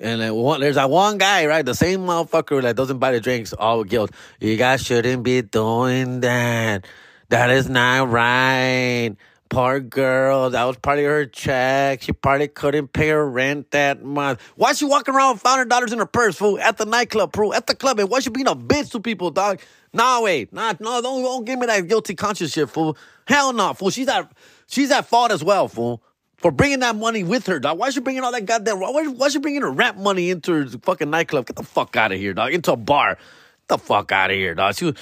[0.00, 1.64] And then one, there's that one guy, right?
[1.64, 4.10] The same motherfucker that doesn't buy the drinks, all guilt.
[4.40, 6.86] You guys shouldn't be doing that.
[7.28, 9.14] That is not right.
[9.50, 10.50] Poor girl.
[10.50, 12.02] That was part of her check.
[12.02, 14.40] She probably couldn't pay her rent that month.
[14.56, 16.58] Why she walking around with $500 in her purse, fool?
[16.58, 17.54] At the nightclub, fool.
[17.54, 18.00] At the club.
[18.00, 19.60] And why she being a bitch to people, dog?
[19.92, 20.52] Nah, wait.
[20.52, 22.96] Nah, no, don't, don't give me that guilty conscience shit, fool.
[23.26, 23.90] Hell no, fool.
[23.90, 24.32] She's at,
[24.66, 26.02] she's at fault as well, fool.
[26.38, 27.78] For bringing that money with her, dog.
[27.78, 30.52] Why is she bringing all that goddamn, why, why she bringing her rent money into
[30.52, 31.46] her fucking nightclub?
[31.46, 32.52] Get the fuck out of here, dog.
[32.52, 33.14] Into a bar.
[33.14, 34.74] Get the fuck out of here, dog.
[34.74, 34.94] She was,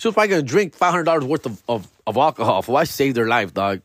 [0.00, 2.62] she was probably gonna drink $500 worth of, of, of alcohol.
[2.62, 3.82] For she saved her life, dog.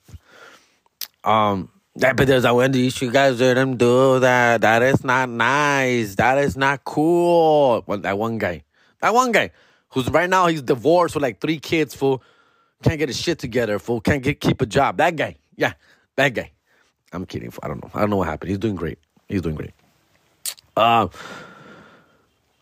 [1.25, 4.61] Um, that, but there's a Wendy, you guys didn't do that.
[4.61, 6.15] That is not nice.
[6.15, 7.83] That is not cool.
[7.85, 8.63] Well, that one guy,
[9.01, 9.51] that one guy,
[9.89, 12.23] who's right now he's divorced with like three kids, fool,
[12.81, 14.95] can't get his shit together, fool, can't get keep a job.
[14.95, 15.73] That guy, yeah,
[16.15, 16.51] that guy.
[17.11, 17.51] I'm kidding.
[17.61, 17.91] I don't know.
[17.93, 18.51] I don't know what happened.
[18.51, 18.99] He's doing great.
[19.27, 19.73] He's doing great.
[20.77, 20.85] Um.
[20.85, 21.07] Uh,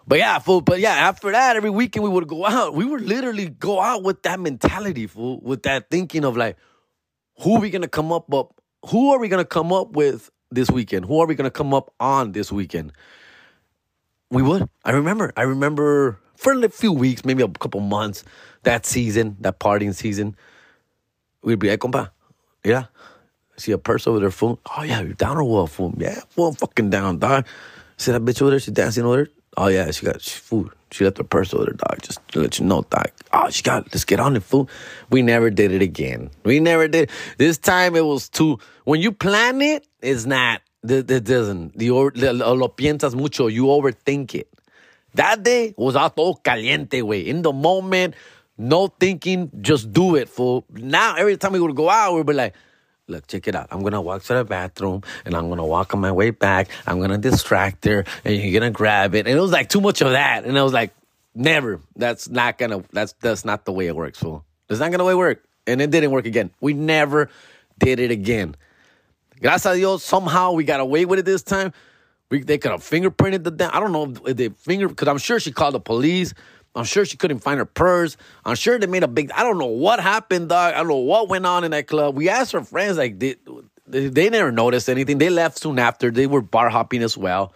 [0.08, 0.62] but yeah, fool.
[0.62, 2.74] But yeah, after that, every weekend we would go out.
[2.74, 6.58] We would literally go out with that mentality, fool, with that thinking of like,
[7.40, 8.54] who are we gonna come up up?
[8.88, 11.06] Who are we gonna come up with this weekend?
[11.06, 12.92] Who are we gonna come up on this weekend?
[14.30, 14.68] We would.
[14.84, 15.32] I remember.
[15.38, 18.24] I remember for a few weeks, maybe a couple months,
[18.64, 20.36] that season, that partying season,
[21.44, 22.10] we'd be like, compa,
[22.64, 22.86] yeah.
[23.56, 24.60] See a purse over there, fool.
[24.76, 25.94] Oh yeah, you're down or what, fool?
[25.98, 27.46] Yeah, well, I'm fucking down, dog.
[27.98, 28.60] See that bitch over there?
[28.60, 29.28] She's dancing over there.
[29.58, 30.72] Oh yeah, she got food.
[30.92, 33.10] She left her purse with her dog, just to let you know, dog.
[33.32, 34.70] Oh, she got, let's get on it, fool.
[35.10, 36.30] We never did it again.
[36.44, 37.10] We never did.
[37.38, 41.78] This time it was too, when you plan it, it's not, it doesn't.
[41.78, 44.50] The, lo piensas mucho, you overthink it.
[45.16, 47.22] That day was all todo caliente, way.
[47.22, 48.16] In the moment,
[48.58, 50.66] no thinking, just do it, fool.
[50.72, 52.54] Now, every time we would go out, we'd be like,
[53.08, 53.68] look, check it out.
[53.72, 56.70] I'm gonna walk to the bathroom and I'm gonna walk on my way back.
[56.88, 59.28] I'm gonna distract her and you're gonna grab it.
[59.28, 60.46] And it was like too much of that.
[60.46, 60.94] And I was like,
[61.36, 61.82] never.
[61.96, 64.46] That's not gonna that's that's not the way it works, fool.
[64.70, 65.44] It's not gonna work.
[65.66, 66.52] And it didn't work again.
[66.60, 67.30] We never
[67.80, 68.56] did it again.
[69.42, 71.74] Gracias a Dios, somehow we got away with it this time.
[72.30, 73.72] We, they could have fingerprinted the damn.
[73.74, 76.34] I don't know if they finger because I'm sure she called the police.
[76.76, 78.18] I'm sure she couldn't find her purse.
[78.46, 79.32] I'm sure they made a big.
[79.32, 80.74] I don't know what happened, dog.
[80.74, 82.16] I don't know what went on in that club.
[82.16, 83.36] We asked her friends, like they,
[83.86, 85.20] they, they never noticed anything.
[85.20, 86.10] They left soon after.
[86.10, 87.54] They were bar hopping as well.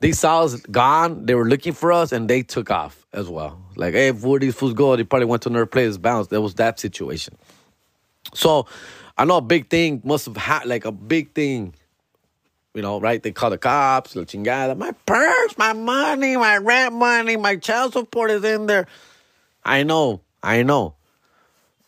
[0.00, 1.26] They saw us gone.
[1.26, 3.62] They were looking for us, and they took off as well.
[3.76, 4.96] Like, hey, where these fools go?
[4.96, 5.96] They probably went to another place.
[5.98, 6.28] Bounce.
[6.28, 7.36] There was that situation.
[8.34, 8.66] So,
[9.16, 11.74] I know a big thing must have had like a big thing
[12.74, 13.22] you know, right?
[13.22, 14.76] They call the cops, la chingada.
[14.76, 18.86] My purse, my money, my rent money, my child support is in there.
[19.64, 20.94] I know, I know.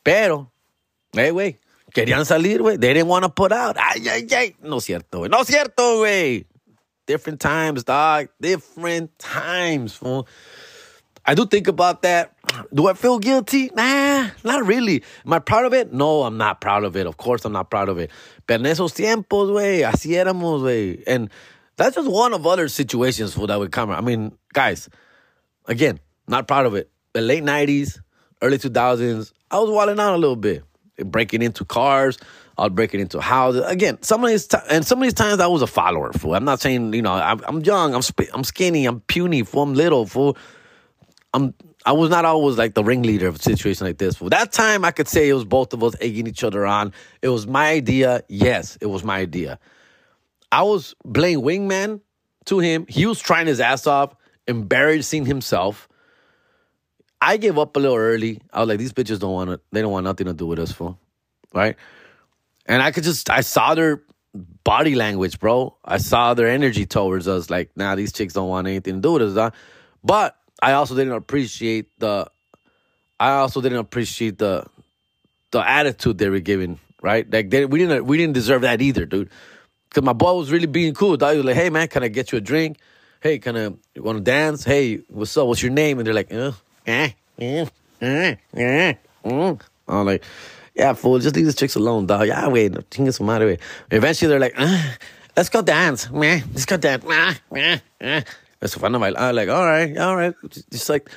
[0.05, 0.51] Pero,
[1.12, 1.59] hey, wait,
[1.95, 2.81] Querían salir, güey.
[2.81, 3.77] They didn't want to put out.
[3.79, 4.55] Ay, ay, ay.
[4.62, 5.31] No cierto, güey.
[5.31, 6.47] No cierto, güey.
[7.07, 8.29] Different times, dog.
[8.40, 10.27] Different times, fool.
[11.25, 12.33] I do think about that.
[12.72, 13.70] Do I feel guilty?
[13.74, 15.02] Nah, not really.
[15.26, 15.92] Am I proud of it?
[15.92, 17.06] No, I'm not proud of it.
[17.06, 18.10] Of course, I'm not proud of it.
[18.46, 21.02] Pero en esos tiempos, güey, así éramos.
[21.06, 21.30] And
[21.76, 23.90] that's just one of other situations for that would come.
[23.90, 24.88] I mean, guys,
[25.66, 26.90] again, not proud of it.
[27.12, 28.00] The late 90s,
[28.40, 30.64] early 2000s, I was wilding out a little bit.
[30.98, 32.18] Breaking into cars,
[32.58, 33.64] I was breaking into houses.
[33.66, 36.12] Again, some of these t- and some of these times I was a follower.
[36.12, 36.34] Fool.
[36.34, 39.62] I'm not saying you know I'm, I'm young, I'm sp- I'm skinny, I'm puny, fool,
[39.62, 40.06] I'm little.
[40.06, 40.36] Fool.
[41.34, 41.54] I'm
[41.85, 44.16] I was not always like the ringleader of a situation like this.
[44.16, 46.92] For that time, I could say it was both of us egging each other on.
[47.23, 48.23] It was my idea.
[48.29, 49.59] Yes, it was my idea.
[50.53, 52.01] I was playing wingman
[52.47, 52.87] to him.
[52.88, 54.14] He was trying his ass off,
[54.47, 55.88] embarrassing himself.
[57.21, 58.40] I gave up a little early.
[58.53, 60.59] I was like, these bitches don't want to, they don't want nothing to do with
[60.59, 60.99] us, fool.
[61.55, 61.77] Right?
[62.66, 64.03] And I could just, I saw their
[64.64, 65.77] body language, bro.
[65.85, 67.51] I saw their energy towards us.
[67.51, 69.35] Like, nah, these chicks don't want anything to do with us.
[69.35, 69.51] Huh?
[70.05, 72.31] But I also didn't appreciate the
[73.18, 74.64] I also didn't appreciate the
[75.51, 77.31] the attitude they were giving, right?
[77.31, 79.29] Like they, we didn't we didn't deserve that either, dude.
[79.90, 81.18] Cause my boy was really being cool.
[81.18, 82.79] He was like, "Hey man, can I get you a drink?
[83.20, 84.64] Hey, can I you want to dance?
[84.64, 85.48] Hey, what's up?
[85.48, 86.53] What's your name?" And they're like, "Uh,
[86.87, 87.66] eh, eh,
[88.01, 88.94] eh, eh."
[89.25, 89.61] Mm.
[89.88, 90.25] I'm like,
[90.75, 92.27] "Yeah, fool, just leave these chicks alone, dog.
[92.27, 93.59] Yeah, wait, chingue su madre.
[93.90, 94.83] Eventually, they're like, uh,
[95.37, 96.09] "Let's go dance.
[96.11, 97.05] Let's go dance."
[98.62, 98.94] That's fun.
[98.94, 99.33] I'm like, all
[99.66, 100.35] right, all right.
[100.70, 101.11] Just like,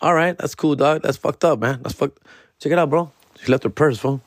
[0.00, 1.02] all right, that's cool, dog.
[1.02, 1.80] That's fucked up, man.
[1.82, 2.20] That's fucked.
[2.60, 3.10] Check it out, bro.
[3.42, 4.20] She left her purse, bro.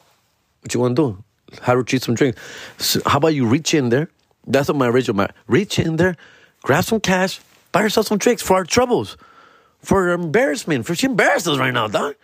[0.60, 1.24] What you want to do?
[1.62, 2.42] Have her treat some drinks.
[2.78, 4.10] So how about you reach in there?
[4.46, 6.18] That's what my original, my reach in there,
[6.64, 7.40] grab some cash,
[7.72, 9.16] buy yourself some drinks for our troubles,
[9.80, 12.16] for embarrassment, for she embarrassed us right now, dog.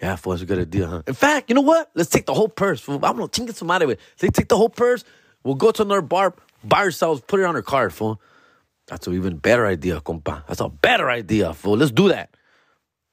[0.00, 1.02] Yeah, fool, that's a good idea, huh?
[1.08, 1.90] In fact, you know what?
[1.96, 2.88] Let's take the whole purse.
[2.88, 3.98] I'm gonna think some out of it.
[4.20, 5.02] They take the whole purse.
[5.42, 8.20] We'll go to another bar, buy ourselves, put it on her card, fool.
[8.88, 10.46] That's an even better idea, compa.
[10.46, 11.76] That's a better idea, fool.
[11.76, 12.30] Let's do that.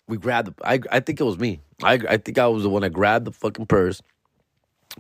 [0.08, 0.54] We grabbed.
[0.64, 1.62] I I think it was me.
[1.84, 4.02] I I think I was the one that grabbed the fucking purse,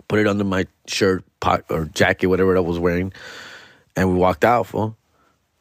[0.08, 3.14] put it under my shirt, pot or jacket, whatever I was wearing,
[3.96, 4.98] and we walked out, fool.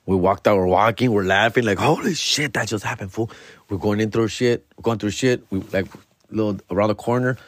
[0.06, 0.56] We walked out.
[0.56, 1.12] We're walking.
[1.12, 3.30] We're laughing like, holy shit, that just happened, fool.
[3.68, 4.66] We're going in through shit.
[4.76, 5.46] We're going through shit.
[5.50, 5.86] We like
[6.30, 7.38] little around the corner.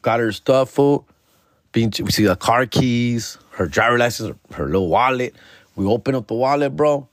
[0.00, 1.06] Got her stuff, fool.
[1.72, 5.34] Being, we see the car keys, her driver license, her little wallet.
[5.76, 7.08] We open up the wallet, bro.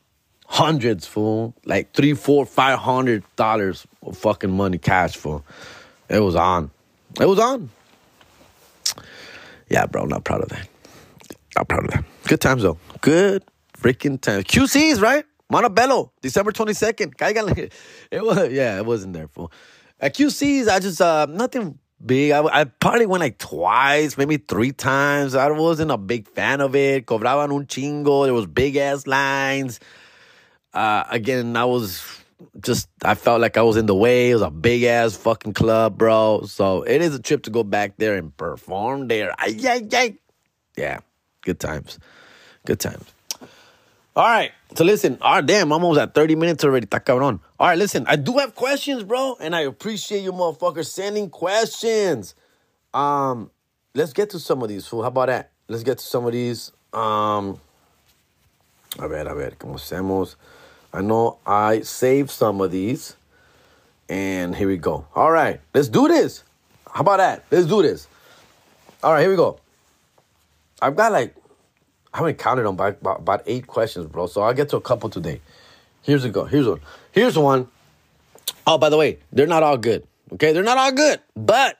[0.46, 1.54] Hundreds, fool.
[1.66, 5.46] Like three, four, five hundred dollars of fucking money cash, fool.
[6.10, 6.72] It was on.
[7.20, 7.70] It was on.
[9.70, 10.68] Yeah, bro, not proud of that.
[11.56, 12.04] Not proud of that.
[12.28, 12.78] Good times though.
[13.02, 13.44] Good
[13.78, 14.46] freaking times.
[14.46, 15.26] QC's, right?
[15.52, 17.72] Montebello, December 22nd.
[18.12, 19.52] It was, yeah, it wasn't there, fool.
[20.00, 22.32] At QC's, I just, uh, nothing big.
[22.32, 25.36] I, I probably went like twice, maybe three times.
[25.36, 27.06] I wasn't a big fan of it.
[27.06, 28.26] Cobraban un chingo.
[28.26, 29.80] There was big ass lines.
[30.74, 32.04] Uh, again, I was
[32.62, 34.32] just, I felt like I was in the way.
[34.32, 36.44] It was a big ass fucking club, bro.
[36.46, 39.34] So it is a trip to go back there and perform there.
[39.38, 40.18] Ay, ay, ay.
[40.78, 41.00] Yeah,
[41.42, 42.00] good times.
[42.66, 43.06] Good times.
[44.16, 44.52] All right.
[44.76, 46.86] So listen, all right, damn, I'm almost at 30 minutes already.
[46.86, 47.40] Está cabrón.
[47.60, 52.36] All right, listen, I do have questions, bro, and I appreciate you motherfuckers sending questions.
[52.94, 53.50] Um,
[53.96, 55.02] let's get to some of these, fool.
[55.02, 55.52] How about that?
[55.68, 56.72] Let's get to some of these.
[56.94, 57.60] Um,
[58.98, 60.36] a ver, a ver, como hacemos.
[60.94, 63.16] I know I saved some of these.
[64.10, 65.06] And here we go.
[65.16, 66.44] All right, let's do this.
[66.92, 67.44] How about that?
[67.52, 68.08] Let's do this.
[69.04, 69.60] All right, here we go.
[70.82, 71.36] I've got like
[72.14, 74.28] I haven't counted them by about, eight questions, bro.
[74.28, 75.42] So I'll get to a couple today.
[76.02, 76.46] Here's a go.
[76.46, 76.82] Here's one.
[77.12, 77.68] Here's one.
[78.66, 80.08] Oh, by the way, they're not all good.
[80.34, 81.80] Okay, they're not all good, but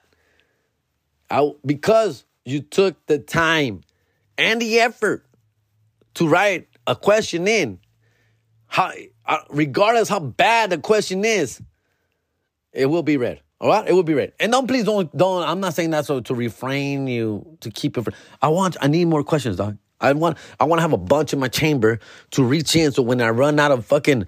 [1.30, 3.82] I because you took the time
[4.36, 5.24] and the effort
[6.14, 7.78] to write a question in,
[8.66, 8.92] how
[9.26, 11.60] uh, regardless how bad the question is,
[12.72, 13.40] it will be read.
[13.60, 14.32] All right, it will be read.
[14.40, 15.42] And don't please don't don't.
[15.46, 18.02] I'm not saying that so to refrain you to keep it.
[18.02, 18.12] For,
[18.42, 18.76] I want.
[18.80, 19.76] I need more questions, dog.
[20.00, 22.00] I want I want to have a bunch in my chamber
[22.32, 24.26] to reach in so when I run out of fucking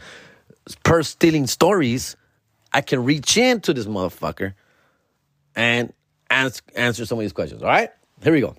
[0.85, 2.17] purse stealing stories,
[2.73, 4.55] I can reach into this motherfucker
[5.55, 5.93] and
[6.31, 7.63] ask, answer some of these questions.
[7.63, 7.91] All right?
[8.23, 8.57] Here we go.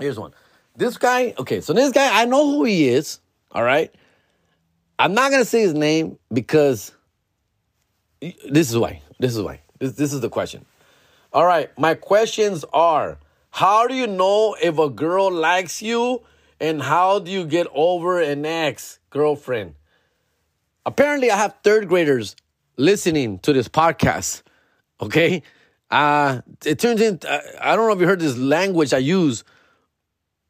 [0.00, 0.32] Here's one.
[0.76, 3.20] This guy, okay, so this guy, I know who he is.
[3.50, 3.94] All right?
[4.98, 6.92] I'm not to say his name because
[8.20, 9.02] this is why.
[9.18, 9.60] This is why.
[9.78, 10.64] This, this is the question.
[11.32, 13.18] All right, my questions are
[13.52, 16.22] how do you know if a girl likes you?
[16.58, 19.74] And how do you get over an ex girlfriend?
[20.86, 22.34] Apparently, I have third graders
[22.76, 24.42] listening to this podcast.
[25.00, 25.42] Okay.
[25.90, 29.44] Uh, it turns in, uh, I don't know if you heard this language I use,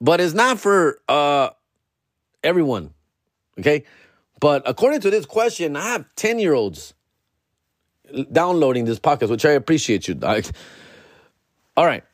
[0.01, 1.51] but it's not for uh,
[2.45, 2.95] everyone.
[3.59, 3.85] Okay.
[4.39, 6.95] But according to this question, I have 10 year olds
[8.31, 10.19] downloading this podcast, which I appreciate you.
[11.77, 12.05] All right.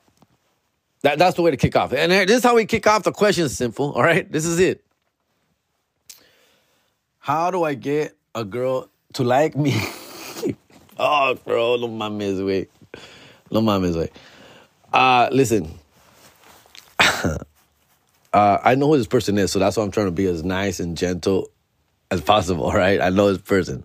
[1.09, 1.94] That, that's the way to kick off.
[1.94, 3.03] And this is how we kick off.
[3.03, 3.92] The question simple.
[3.92, 4.31] All right.
[4.31, 4.85] This is it.
[7.18, 9.73] How do I get a girl to like me?
[10.99, 12.68] oh, bro, no mames, way.
[13.51, 14.11] No mames, way.
[14.92, 15.79] Uh, listen.
[16.99, 17.38] uh,
[18.35, 20.79] I know who this person is, so that's why I'm trying to be as nice
[20.79, 21.49] and gentle
[22.11, 23.01] as possible, right?
[23.01, 23.85] I know this person.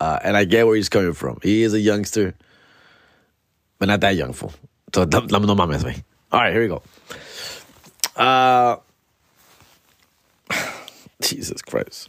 [0.00, 1.38] Uh, and I get where he's coming from.
[1.40, 2.34] He is a youngster,
[3.78, 4.52] but not that young fool.
[4.92, 6.02] So no mames, way.
[6.32, 6.82] All right, here we go.
[8.16, 8.76] Uh,
[11.20, 12.08] Jesus Christ.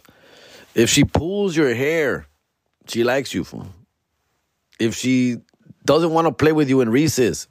[0.74, 2.26] If she pulls your hair,
[2.88, 3.46] she likes you.
[4.80, 5.38] If she
[5.84, 7.48] doesn't want to play with you in recess,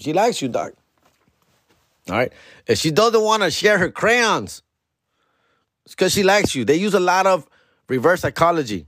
[0.00, 0.72] she likes you, dog.
[2.10, 2.32] All right.
[2.66, 4.62] If she doesn't want to share her crayons,
[5.84, 6.64] it's because she likes you.
[6.64, 7.46] They use a lot of
[7.88, 8.86] reverse psychology.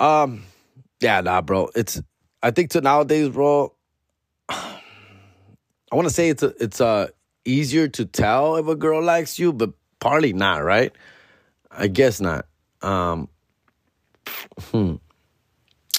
[0.00, 0.42] Um,
[1.00, 1.70] yeah, nah, bro.
[1.76, 2.02] It's
[2.42, 3.72] I think to nowadays, bro.
[5.92, 7.08] I want to say it's a, it's uh
[7.44, 10.92] easier to tell if a girl likes you, but partly not, right?
[11.70, 12.46] I guess not.
[12.80, 13.28] Um,
[14.70, 14.96] hmm.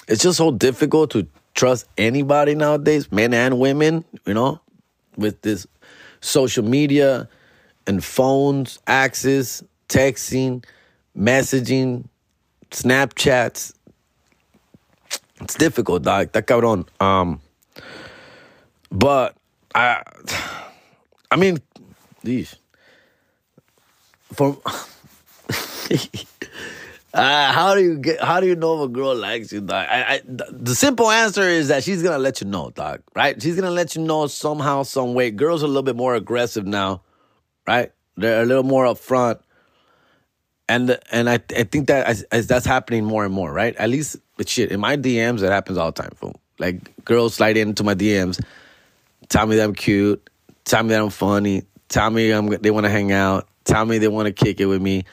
[0.08, 4.60] It's just so difficult to trust anybody nowadays, men and women, you know,
[5.16, 5.68] with this
[6.22, 7.30] social media
[7.86, 10.64] and phones, access, texting,
[11.18, 12.06] messaging,
[12.72, 13.74] Snapchats.
[15.42, 16.32] It's difficult, dog.
[16.32, 16.88] That cabrón.
[17.02, 17.42] Um,
[18.92, 19.36] but
[19.76, 20.04] I,
[21.32, 21.58] I mean,
[22.24, 22.56] these
[24.34, 24.58] for
[27.14, 28.22] uh, how do you get?
[28.22, 29.86] How do you know if a girl likes you, dog?
[29.90, 33.02] I, I, the simple answer is that she's gonna let you know, dog.
[33.16, 33.42] Right?
[33.42, 35.32] She's gonna let you know somehow, some way.
[35.32, 37.02] Girls are a little bit more aggressive now,
[37.68, 37.92] right?
[38.18, 39.40] They're a little more upfront,
[40.68, 43.76] and and I I think that that's happening more and more, right?
[43.76, 46.12] At least, but shit, in my DMs, it happens all the time.
[46.16, 46.40] Fool.
[46.60, 48.40] Like girls slide into my DMs,
[49.34, 50.30] tell me that I'm cute,
[50.64, 53.98] tell me that I'm funny, tell me I'm they want to hang out, tell me
[53.98, 55.06] they want to kick it with me.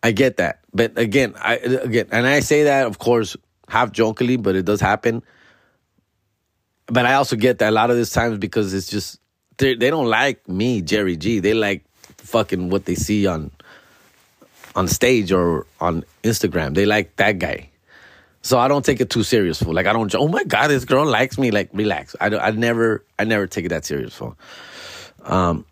[0.00, 3.36] I get that, but again, I again, and I say that of course
[3.68, 5.24] half jokingly, but it does happen.
[6.86, 9.18] But I also get that a lot of this times because it's just
[9.56, 11.40] they they don't like me, Jerry G.
[11.40, 11.84] They like
[12.18, 13.50] fucking what they see on
[14.76, 16.74] on stage or on Instagram.
[16.74, 17.70] They like that guy.
[18.44, 20.84] So I don't take it too serious for like I don't oh my god this
[20.84, 24.36] girl likes me like relax I I never I never take it that serious for
[25.22, 25.64] um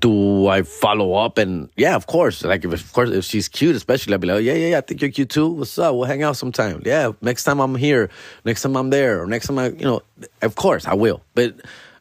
[0.00, 1.36] do I follow up?
[1.36, 2.42] And yeah, of course.
[2.42, 4.78] Like, if, of course, if she's cute, especially, I'll be like, oh, yeah, yeah, yeah,
[4.78, 5.48] I think you're cute too.
[5.48, 5.94] What's up?
[5.94, 6.82] We'll hang out sometime.
[6.86, 8.08] Yeah, next time I'm here,
[8.46, 10.00] next time I'm there, or next time I, you know,
[10.40, 11.22] of course I will.
[11.34, 11.60] But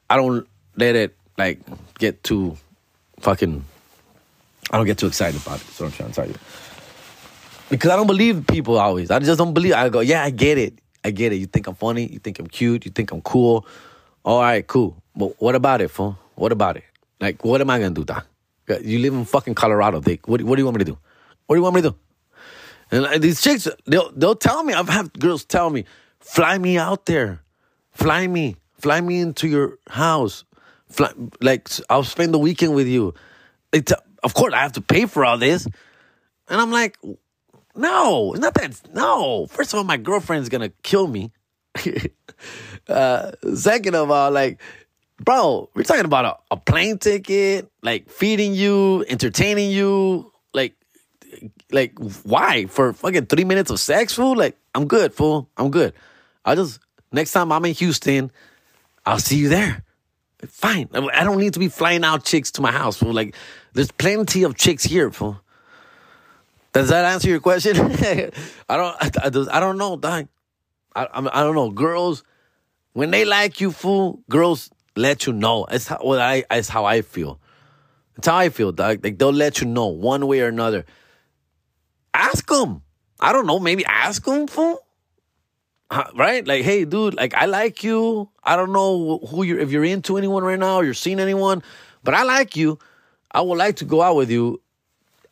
[0.10, 1.60] I don't let it like
[2.00, 2.58] get too
[3.20, 3.66] fucking.
[4.72, 5.68] I don't get too excited about it.
[5.68, 6.36] So I'm trying to tell you.
[7.74, 9.10] Because I don't believe people always.
[9.10, 9.74] I just don't believe.
[9.74, 10.78] I go, yeah, I get it.
[11.04, 11.38] I get it.
[11.38, 12.06] You think I'm funny.
[12.06, 12.86] You think I'm cute.
[12.86, 13.66] You think I'm cool.
[14.24, 15.02] All right, cool.
[15.16, 16.16] But what about it, fool?
[16.36, 16.84] What about it?
[17.20, 18.28] Like, what am I gonna do, Doc?
[18.80, 20.28] You live in fucking Colorado, Dick.
[20.28, 21.00] What, what do you want me to do?
[21.48, 21.96] What do you want me to do?
[22.92, 24.76] And these chicks, they'll they'll tell me.
[24.76, 25.86] I've had girls tell me,
[26.20, 27.42] "Fly me out there,
[27.90, 30.44] fly me, fly me into your house,
[30.90, 33.16] fly, like I'll spend the weekend with you."
[33.72, 37.00] It's, of course, I have to pay for all this, and I'm like,
[37.76, 38.80] "No, it's not that.
[38.94, 41.32] No, first of all, my girlfriend's gonna kill me.
[42.88, 44.60] uh, second of all, like."
[45.24, 50.74] bro, we're talking about a, a plane ticket, like feeding you, entertaining you, like,
[51.72, 54.36] like why for fucking three minutes of sex, fool?
[54.36, 55.50] Like, I'm good, fool.
[55.58, 55.94] I'm good.
[56.46, 56.80] I just
[57.12, 58.32] next time I'm in Houston,
[59.06, 59.84] I'll see you there.
[60.48, 60.90] Fine.
[60.94, 63.14] I don't need to be flying out chicks to my house, fool.
[63.14, 63.34] Like,
[63.74, 65.40] there's plenty of chicks here, fool.
[66.74, 67.78] Does that answer your question?
[67.80, 68.32] I
[68.78, 69.52] don't.
[69.52, 70.28] I, don't know, dog.
[70.96, 71.70] I, I, don't know.
[71.70, 72.24] Girls,
[72.94, 74.22] when they like you, fool.
[74.28, 75.66] Girls let you know.
[75.66, 77.40] It's how I it's how I feel.
[78.18, 79.04] It's how I feel, dog.
[79.04, 80.86] Like they'll let you know one way or another.
[82.14, 82.82] Ask them.
[83.20, 83.60] I don't know.
[83.60, 84.80] Maybe ask them, fool.
[86.16, 86.46] Right?
[86.46, 87.14] Like, hey, dude.
[87.14, 88.30] Like, I like you.
[88.44, 89.60] I don't know who you're.
[89.60, 91.62] If you're into anyone right now, or you're seeing anyone,
[92.04, 92.80] but I like you.
[93.32, 94.60] I would like to go out with you.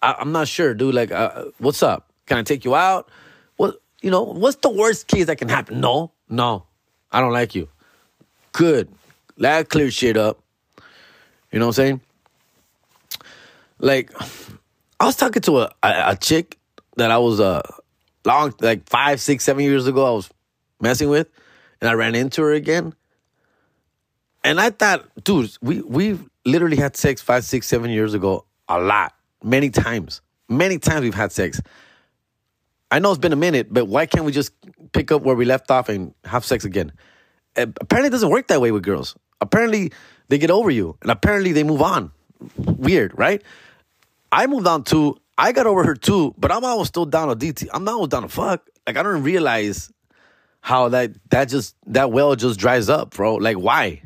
[0.02, 0.96] I, am not sure, dude.
[0.96, 2.12] Like, uh, what's up?
[2.26, 3.10] Can I take you out?
[3.58, 4.24] What you know?
[4.24, 5.80] What's the worst case that can happen?
[5.82, 6.66] No, no,
[7.12, 7.70] I don't like you.
[8.52, 8.90] Good.
[9.38, 10.42] That clear shit up.
[11.52, 12.02] You know what I'm saying?
[13.80, 14.12] Like,
[15.00, 16.58] I was talking to a, a, a chick
[16.98, 17.62] that I was uh
[18.26, 20.30] long, like five, six, seven years ago, I was
[20.80, 21.28] messing with,
[21.80, 22.94] and I ran into her again.
[24.44, 28.80] And I thought, dude, we we literally had sex five, six, seven years ago, a
[28.80, 29.14] lot,
[29.44, 31.62] many times, many times we've had sex.
[32.90, 34.52] I know it's been a minute, but why can't we just
[34.92, 36.92] pick up where we left off and have sex again?
[37.56, 39.16] Eh, apparently, it doesn't work that way with girls.
[39.40, 39.92] Apparently,
[40.28, 42.12] they get over you, and apparently, they move on.
[42.58, 43.42] Weird, right?
[44.32, 45.18] I moved on too.
[45.38, 47.68] I got over her too, but I'm always still down to DT.
[47.74, 48.68] I'm not down to fuck.
[48.86, 49.92] Like I don't realize
[50.62, 53.36] how that that just that well just dries up, bro.
[53.36, 54.04] Like why?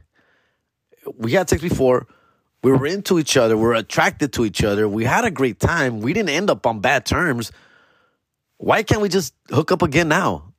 [1.17, 2.07] We had sex before.
[2.65, 3.55] We were into each other.
[3.55, 4.89] We were attracted to each other.
[4.89, 6.01] We had a great time.
[6.01, 7.51] We didn't end up on bad terms.
[8.57, 10.51] Why can't we just hook up again now?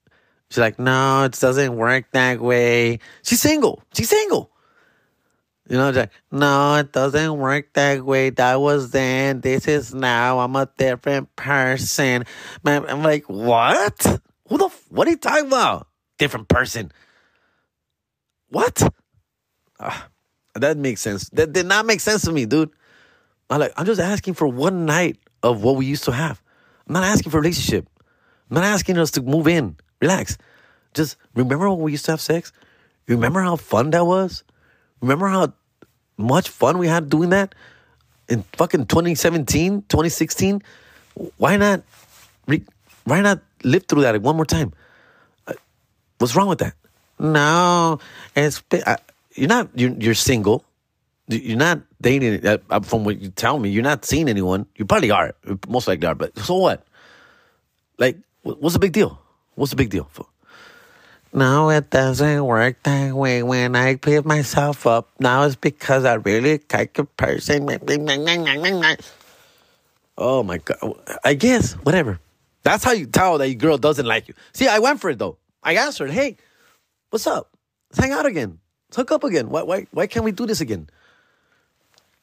[0.49, 3.01] She's like, no, it doesn't work that way.
[3.25, 3.83] She's single.
[3.93, 4.53] She's single.
[5.69, 8.31] You know, like, no, it doesn't work that way.
[8.31, 9.41] That was then.
[9.41, 10.39] This is now.
[10.39, 12.25] I'm a different person.
[12.63, 14.21] Man, I'm like, what?
[14.49, 14.67] Who the?
[14.67, 15.89] F- what are you talking about?
[16.19, 16.93] Different person.
[18.49, 18.81] What?
[19.81, 20.03] Uh,
[20.59, 21.29] that makes sense.
[21.31, 22.71] That did not make sense to me, dude.
[23.51, 26.43] I'm like, I'm just asking for one night of what we used to have.
[26.87, 27.89] I'm not asking for a relationship.
[28.51, 29.77] I'm not asking us to move in.
[30.01, 30.39] Relax.
[30.95, 32.53] Just remember when we used to have sex?
[33.07, 34.43] Remember how fun that was?
[35.01, 35.53] Remember how
[36.17, 37.55] much fun we had doing that
[38.29, 40.63] in fucking 2017, 2016?
[41.37, 41.83] Why not?
[43.05, 44.73] Why not live through that one more time?
[45.47, 45.55] Uh,
[46.19, 46.75] what's wrong with that?
[47.19, 48.01] No,
[48.35, 48.97] it's uh,
[49.37, 49.71] you're not.
[49.75, 50.65] You're, you're single.
[51.29, 52.47] You're not dating.
[52.47, 54.67] Uh, from what you tell me, you're not seeing anyone.
[54.77, 55.35] You probably are.
[55.69, 56.15] Most likely are.
[56.15, 56.87] But so what?
[57.99, 59.21] Like, what's the big deal?
[59.55, 60.27] What's the big deal for?
[61.33, 63.43] No, it doesn't work that way.
[63.43, 67.69] When I pick myself up, now it's because I really like a person.
[70.19, 70.95] Oh my god!
[71.25, 72.21] I guess whatever.
[72.63, 74.35] That's how you tell that your girl doesn't like you.
[74.55, 75.37] See, I went for it though.
[75.63, 76.37] I asked her, "Hey,
[77.11, 77.51] what's up?
[77.91, 78.59] Let's hang out again.
[78.97, 79.49] Hook up again.
[79.51, 80.89] Why, why, why can't we do this again?"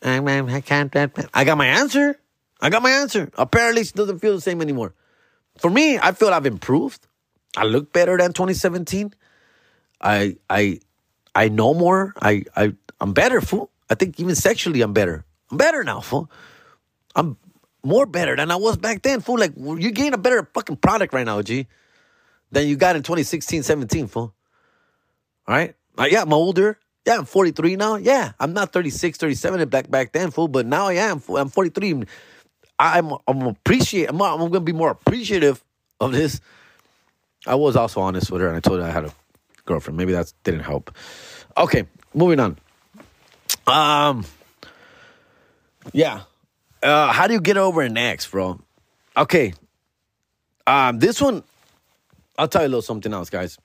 [0.04, 0.94] I, I can't.
[1.34, 2.20] I got my answer.
[2.62, 3.32] I got my answer.
[3.38, 4.94] Apparently, she doesn't feel the same anymore.
[5.58, 7.08] For me, I feel I've improved.
[7.56, 9.14] I look better than 2017.
[10.02, 10.80] I I
[11.36, 12.14] I know more.
[12.22, 13.70] I I I'm better, fool.
[13.90, 15.26] I think even sexually I'm better.
[15.52, 16.30] I'm better now, fool.
[17.16, 17.38] I'm
[17.84, 19.38] more better than I was back then, fool.
[19.38, 21.68] Like you gain a better fucking product right now, G,
[22.52, 24.34] than you got in 2016, 17, fool.
[25.48, 25.76] All right?
[25.98, 26.78] Yeah, I'm older.
[27.06, 27.96] Yeah, I'm 43 now.
[27.98, 30.48] Yeah, I'm not 36, 37 back back then, fool.
[30.48, 31.20] But now I am.
[31.20, 31.38] Fool.
[31.38, 32.04] I'm 43.
[32.80, 34.10] I'm I'm appreciate.
[34.10, 35.64] I'm, I'm gonna be more appreciative
[36.00, 36.42] of this
[37.46, 39.14] I was also honest with her and I told her I had a
[39.66, 39.98] girlfriend.
[39.98, 40.96] Maybe that didn't help.
[41.58, 42.58] Okay, moving on.
[43.68, 44.26] Um,
[45.92, 46.22] yeah.
[46.82, 48.60] Uh, how do you get over an ex, bro?
[49.16, 49.54] Okay.
[50.66, 51.44] Um, this one,
[52.38, 53.58] I'll tell you a little something else, guys.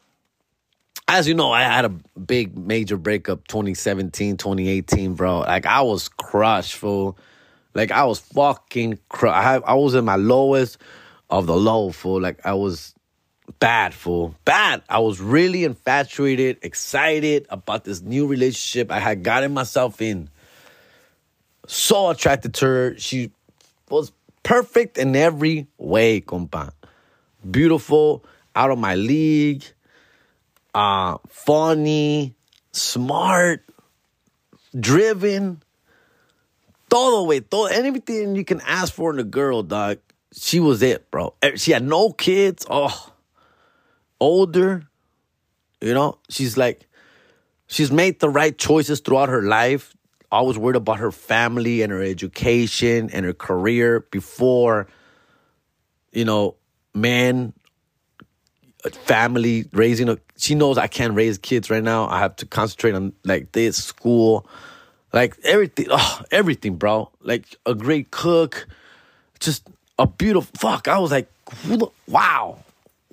[1.11, 1.89] As you know, I had a
[2.21, 5.41] big major breakup 2017, 2018, bro.
[5.41, 7.17] Like I was crushed, fool.
[7.73, 9.35] Like I was fucking crushed.
[9.35, 10.77] I, I was in my lowest
[11.31, 12.21] of the low, fool.
[12.21, 12.95] Like I was
[13.59, 14.35] bad, fool.
[14.45, 14.83] Bad.
[14.91, 20.29] I was really infatuated, excited about this new relationship I had gotten myself in.
[21.67, 22.99] So attracted to her.
[22.99, 23.31] She
[23.89, 26.73] was perfect in every way, compa.
[27.51, 29.65] Beautiful, out of my league,
[30.79, 32.37] uh, funny,
[32.71, 33.65] smart,
[34.79, 35.61] driven.
[36.89, 39.99] Todo, way, todo, anything you can ask for in a girl, dog.
[40.33, 41.35] She was it, bro.
[41.57, 42.65] She had no kids.
[42.71, 43.13] Oh,
[44.21, 44.85] older,
[45.81, 46.87] you know, she's like,
[47.67, 49.97] she's made the right choices throughout her life.
[50.31, 54.87] Always worried about her family and her education and her career before,
[56.13, 56.55] you know,
[56.95, 57.53] man,
[58.95, 60.19] family, raising a.
[60.37, 62.09] She knows I can't raise kids right now.
[62.09, 64.47] I have to concentrate on like this school,
[65.13, 65.87] like everything.
[65.91, 67.11] Oh, everything, bro.
[67.23, 68.67] Like a great cook,
[69.41, 69.69] just
[69.99, 70.51] a beautiful.
[70.59, 71.31] Fuck, I was like,
[72.07, 72.59] wow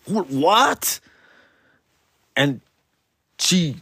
[0.08, 1.00] what?
[2.36, 2.62] And
[3.40, 3.78] she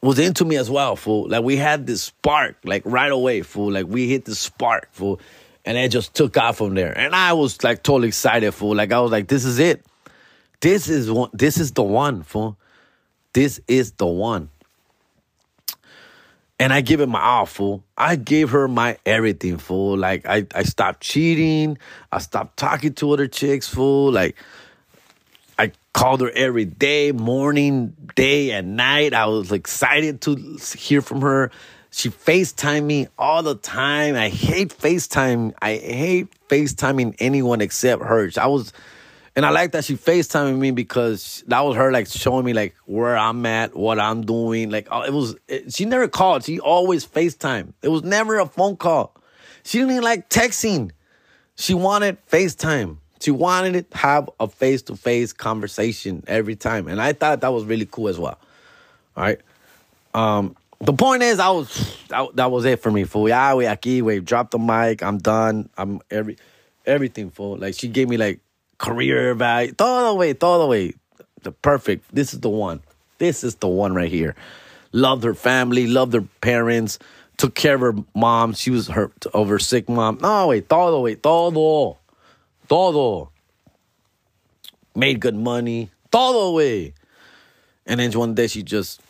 [0.00, 1.28] was into me as well, fool.
[1.28, 3.72] Like we had this spark, like right away, fool.
[3.72, 5.20] Like we hit the spark, fool.
[5.64, 6.96] And it just took off from there.
[6.96, 8.74] And I was like totally excited, fool.
[8.74, 9.84] Like I was like, this is it.
[10.64, 12.56] This is one this is the one, fool.
[13.34, 14.48] This is the one.
[16.58, 17.84] And I give it my all, fool.
[17.98, 19.98] I gave her my everything, fool.
[19.98, 21.76] Like I, I stopped cheating.
[22.10, 24.10] I stopped talking to other chicks, fool.
[24.10, 24.36] Like
[25.58, 29.12] I called her every day, morning, day, and night.
[29.12, 31.50] I was excited to hear from her.
[31.90, 34.14] She FaceTime me all the time.
[34.14, 35.52] I hate FaceTime.
[35.60, 38.30] I hate FaceTiming anyone except her.
[38.38, 38.72] I was,
[39.36, 42.76] And I like that she FaceTiming me because that was her like showing me like
[42.84, 44.70] where I'm at, what I'm doing.
[44.70, 46.44] Like uh, it was, it, she never called.
[46.44, 47.72] She always FaceTime.
[47.82, 49.16] It was never a phone call.
[49.64, 50.92] She didn't even like texting.
[51.56, 52.98] She wanted FaceTime.
[53.20, 56.86] She wanted to have a face to face conversation every time.
[56.86, 58.38] And I thought that was really cool as well.
[59.16, 59.40] All right.
[60.12, 63.04] Um, the point is, I was that, was it for me.
[63.04, 65.02] Fool, yeah, we aquí, we drop the mic.
[65.02, 65.70] I'm done.
[65.76, 66.36] I'm every
[66.84, 67.56] everything full.
[67.56, 68.40] Like she gave me like
[68.78, 70.94] career value, todo way, todo way.
[71.42, 72.14] The perfect.
[72.14, 72.80] This is the one.
[73.18, 74.34] This is the one right here.
[74.92, 76.98] Loved her family, loved her parents,
[77.36, 78.54] took care of her mom.
[78.54, 80.18] She was her over sick mom.
[80.20, 81.98] No way, todo way, todo.
[82.68, 83.30] Todo.
[84.94, 85.90] Made good money.
[86.10, 86.94] Todo way.
[87.86, 89.00] And then one day she just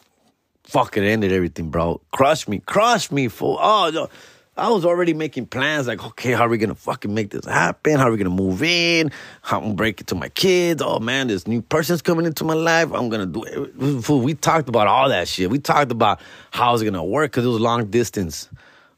[0.64, 2.00] fucking ended everything, bro.
[2.12, 2.58] Crushed me.
[2.58, 3.58] Crushed me, fool.
[3.60, 4.08] Oh, no.
[4.56, 7.98] I was already making plans like, okay, how are we gonna fucking make this happen?
[7.98, 9.10] How are we gonna move in?
[9.42, 10.80] How I'm gonna break it to my kids?
[10.80, 12.92] Oh man, this new person's coming into my life.
[12.92, 14.08] I'm gonna do it.
[14.08, 15.50] We talked about all that shit.
[15.50, 16.20] We talked about
[16.52, 18.48] how it's gonna work because it was long distance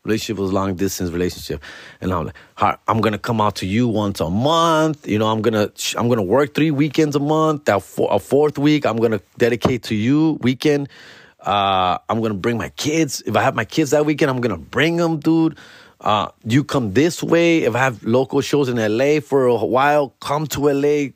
[0.04, 1.61] relationship was long distance relationship
[2.00, 5.42] and i'm like i'm gonna come out to you once a month you know i'm
[5.42, 7.76] gonna i'm gonna work three weekends a month that
[8.09, 10.88] a fourth week i'm gonna dedicate to you weekend
[11.47, 13.22] uh, i'm gonna bring my kids.
[13.24, 15.57] If i have my kids that weekend i'm gonna bring them dude.
[15.99, 17.62] Uh, you come this way.
[17.62, 21.09] If i have local shows in la for a while come to la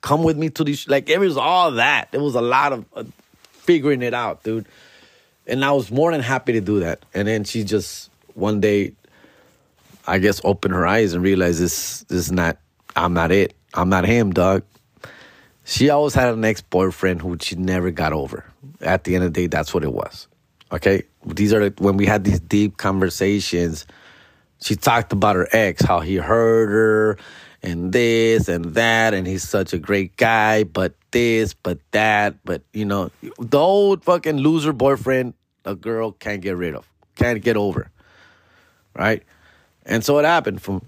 [0.00, 2.08] come with me to these like it was all that.
[2.12, 3.04] It was a lot of uh,
[3.52, 4.66] figuring it out dude.
[5.46, 7.04] And i was more than happy to do that.
[7.12, 8.92] And then she just one day,
[10.06, 12.58] I guess, opened her eyes and realized this, this is not,
[12.96, 13.54] I'm not it.
[13.72, 14.62] I'm not him, dog.
[15.64, 18.44] She always had an ex boyfriend who she never got over.
[18.80, 20.28] At the end of the day, that's what it was.
[20.70, 21.04] Okay?
[21.26, 23.86] These are the, when we had these deep conversations.
[24.60, 27.18] She talked about her ex, how he hurt her,
[27.62, 32.62] and this and that, and he's such a great guy, but this, but that, but
[32.72, 35.34] you know, the old fucking loser boyfriend
[35.64, 36.86] a girl can't get rid of,
[37.16, 37.90] can't get over
[38.94, 39.22] right?
[39.84, 40.62] And so it happened.
[40.62, 40.82] From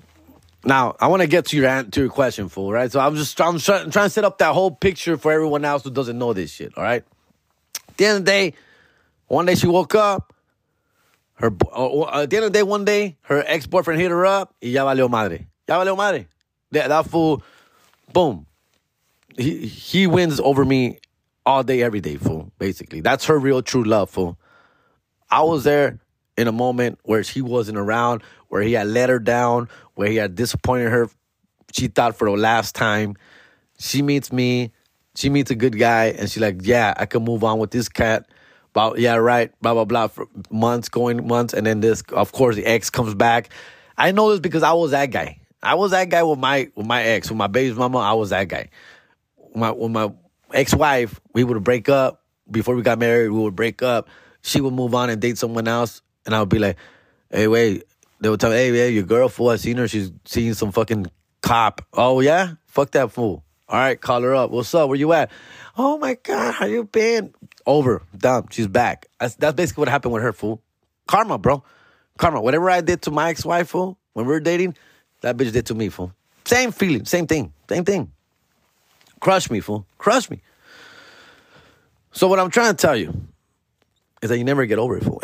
[0.67, 2.73] now, I want to get to your to your question, fool.
[2.73, 2.91] Right?
[2.91, 5.91] So I'm just I'm trying, to set up that whole picture for everyone else who
[5.91, 6.77] doesn't know this shit.
[6.77, 7.05] All right.
[7.89, 8.55] At the end of the day,
[9.29, 10.33] one day she woke up.
[11.35, 14.27] Her uh, at the end of the day, one day her ex boyfriend hit her
[14.27, 14.55] up.
[14.61, 15.47] Y ya valió madre.
[15.69, 16.27] Ya valió madre.
[16.73, 17.43] That, that fool,
[18.12, 18.47] boom.
[19.39, 20.99] He he wins over me
[21.45, 22.51] all day, every day, fool.
[22.59, 24.37] Basically, that's her real true love, fool.
[25.31, 26.01] I was there
[26.37, 28.23] in a moment where she wasn't around,
[28.57, 31.11] where he had let her down, where he had disappointed her.
[31.72, 33.16] She thought for the last time.
[33.78, 34.72] She meets me.
[35.14, 37.90] She meets a good guy, and she's like, "Yeah, I can move on with this
[37.90, 38.26] cat."
[38.72, 39.52] But yeah, right.
[39.61, 40.07] Blah blah blah.
[40.07, 42.02] For months, going months, and then this.
[42.12, 43.50] Of course, the ex comes back.
[43.98, 45.38] I know this because I was that guy.
[45.62, 47.98] I was that guy with my with my ex, with my baby's mama.
[47.98, 48.70] I was that guy.
[49.54, 50.11] My with my
[50.54, 53.28] ex wife, we would break up before we got married.
[53.28, 54.09] We would break up.
[54.40, 56.78] She would move on and date someone else and I would be like,
[57.30, 57.84] "Hey, wait."
[58.21, 59.51] They would tell me, "Hey, yeah, your girl fool.
[59.51, 59.89] I seen her.
[59.89, 61.07] She's seeing some fucking
[61.43, 63.45] cop." Oh yeah, fuck that fool.
[63.69, 64.51] All right, call her up.
[64.51, 64.89] What's up?
[64.89, 65.31] Where you at?
[65.77, 67.35] Oh my god, how you been?
[67.67, 68.47] Over, done.
[68.51, 69.07] She's back.
[69.19, 70.62] That's, that's basically what happened with her fool.
[71.09, 71.64] Karma, bro.
[72.17, 72.41] Karma.
[72.41, 74.77] Whatever I did to my ex-wife fool when we were dating,
[75.23, 76.12] that bitch did to me fool.
[76.45, 78.12] Same feeling, same thing, same thing.
[79.19, 79.85] Crush me, fool.
[79.99, 80.41] Crush me.
[82.12, 83.27] So what I'm trying to tell you
[84.29, 85.20] that you never get over it, fool.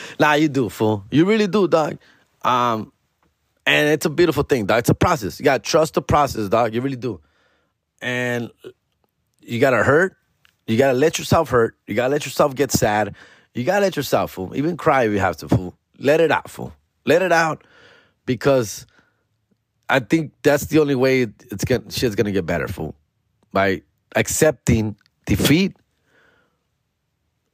[0.20, 1.04] nah, you do, fool.
[1.10, 1.98] You really do, dog.
[2.42, 2.92] Um,
[3.64, 4.80] and it's a beautiful thing, dog.
[4.80, 5.38] It's a process.
[5.38, 6.74] You gotta trust the process, dog.
[6.74, 7.20] You really do.
[8.00, 8.50] And
[9.40, 10.16] you gotta hurt.
[10.66, 11.76] You gotta let yourself hurt.
[11.86, 13.14] You gotta let yourself get sad.
[13.54, 14.56] You gotta let yourself, fool.
[14.56, 15.76] Even cry if you have to, fool.
[15.98, 16.72] Let it out, fool.
[17.04, 17.64] Let it out
[18.26, 18.86] because
[19.88, 22.94] I think that's the only way it's gonna shit's gonna get better, fool.
[23.52, 23.82] By
[24.16, 25.76] accepting defeat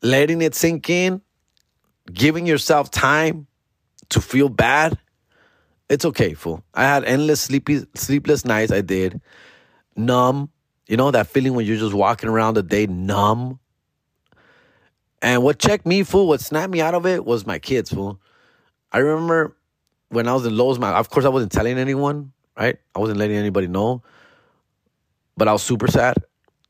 [0.02, 1.20] letting it sink in,
[2.12, 3.46] giving yourself time
[4.10, 4.98] to feel bad,
[5.88, 6.62] it's okay, fool.
[6.74, 8.72] I had endless sleepy, sleepless nights.
[8.72, 9.20] I did.
[9.96, 10.50] Numb.
[10.86, 13.58] You know that feeling when you're just walking around the day numb?
[15.20, 18.20] And what checked me, fool, what snapped me out of it was my kids, fool.
[18.92, 19.56] I remember
[20.10, 22.76] when I was in Lowe's, my, of course, I wasn't telling anyone, right?
[22.94, 24.02] I wasn't letting anybody know.
[25.36, 26.16] But I was super sad,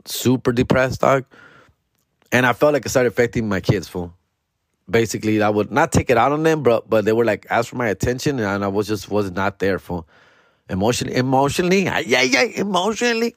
[0.04, 1.24] super depressed, dog.
[2.30, 4.14] And I felt like it started affecting my kids, fool.
[4.90, 7.68] Basically, I would not take it out on them, but but they were like ask
[7.68, 10.06] for my attention, and I was just was not there, fool.
[10.70, 13.34] Emotionally, emotionally, yeah, yeah, emotionally,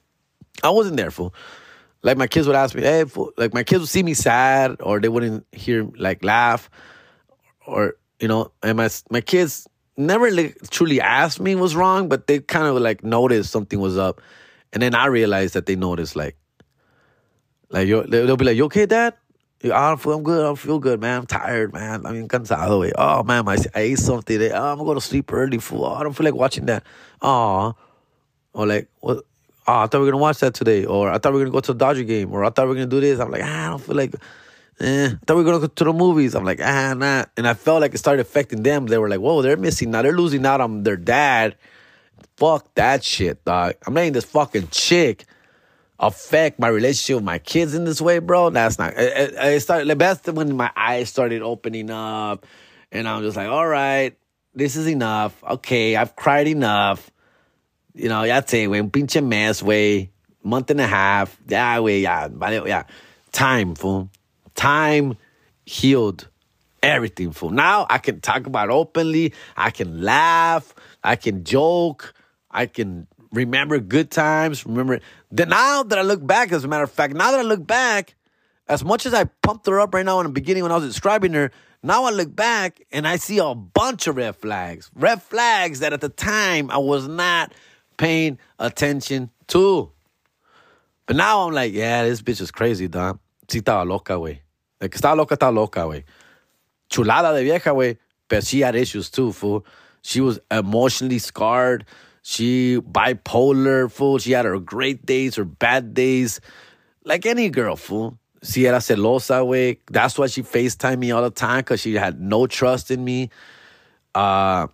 [0.63, 1.33] I wasn't there, fool.
[2.03, 3.31] Like my kids would ask me, hey, fool.
[3.37, 6.69] like my kids would see me sad, or they wouldn't hear like laugh,
[7.65, 9.67] or you know, and my my kids
[9.97, 13.97] never like, truly asked me what's wrong, but they kind of like noticed something was
[13.97, 14.21] up,
[14.73, 16.37] And then I realized that they noticed like,
[17.72, 19.15] like you they'll be like, "You okay, Dad?"
[19.63, 20.51] I don't feel I'm good.
[20.51, 21.19] I feel good, man.
[21.19, 22.05] I'm tired, man.
[22.05, 22.80] I mean, cansado.
[22.80, 22.91] Way.
[22.97, 24.41] Oh man, I, I ate something.
[24.41, 25.59] Oh, I'm gonna go to sleep early.
[25.59, 25.86] Fool.
[25.86, 26.84] Oh, I don't feel like watching that.
[27.22, 27.76] Oh,
[28.53, 29.24] or like what?
[29.67, 31.53] Oh, I thought we were gonna watch that today, or I thought we were gonna
[31.53, 33.19] go to the Dodger game, or I thought we were gonna do this.
[33.19, 34.15] I'm like, ah, I don't feel like.
[34.80, 35.09] Eh.
[35.09, 36.34] I thought we were gonna go to the movies.
[36.34, 37.26] I'm like, ah, nah.
[37.38, 38.88] And I felt like it started affecting them.
[38.88, 40.01] They were like, whoa, they're missing now.
[40.01, 41.55] They're losing out on their dad.
[42.38, 43.76] Fuck that shit, dog.
[43.86, 45.26] I'm letting this fucking chick
[46.01, 48.49] affect my relationship with my kids in this way, bro.
[48.49, 48.93] That's not.
[48.97, 49.87] It, it started.
[49.87, 52.45] The best when my eyes started opening up,
[52.91, 54.17] and I'm just like, all right,
[54.53, 55.41] this is enough.
[55.43, 57.11] Okay, I've cried enough.
[57.93, 60.09] You know, ya te, güey, un pinche mes, güey.
[60.43, 61.37] Month and a half.
[61.47, 62.27] Yeah, güey, yeah,
[62.65, 62.83] yeah.
[63.31, 64.09] Time, fool.
[64.55, 65.15] Time
[65.65, 66.27] healed
[66.81, 67.51] everything, fool.
[67.51, 69.33] Now I can talk about openly.
[69.55, 70.73] I can laugh.
[71.03, 72.13] I can joke.
[72.49, 74.65] I can remember good times.
[74.65, 74.99] Remember
[75.32, 77.65] that now that I look back, as a matter of fact, now that I look
[77.65, 78.15] back,
[78.67, 80.86] as much as I pumped her up right now in the beginning when I was
[80.86, 81.51] describing her,
[81.84, 84.91] now I look back and I see a bunch of red flags.
[84.95, 87.53] Red flags that at the time I was not
[87.97, 89.91] paying attention to.
[91.07, 93.19] But now I'm like, yeah, this bitch is crazy, dog.
[93.47, 94.39] Sí estaba loca, güey.
[94.79, 96.03] Like, estaba loca, estaba loca, güey.
[96.89, 97.97] Chulada de vieja, güey.
[98.29, 99.65] But she had issues too, fool.
[100.03, 101.86] She was emotionally scarred.
[102.22, 104.19] She bipolar, fool.
[104.19, 106.39] She had her great days, her bad days.
[107.03, 108.17] Like any girl, fool.
[108.43, 109.80] Si era celosa, way.
[109.89, 113.30] That's why she FaceTime me all the time, because she had no trust in me.
[114.13, 114.67] Uh,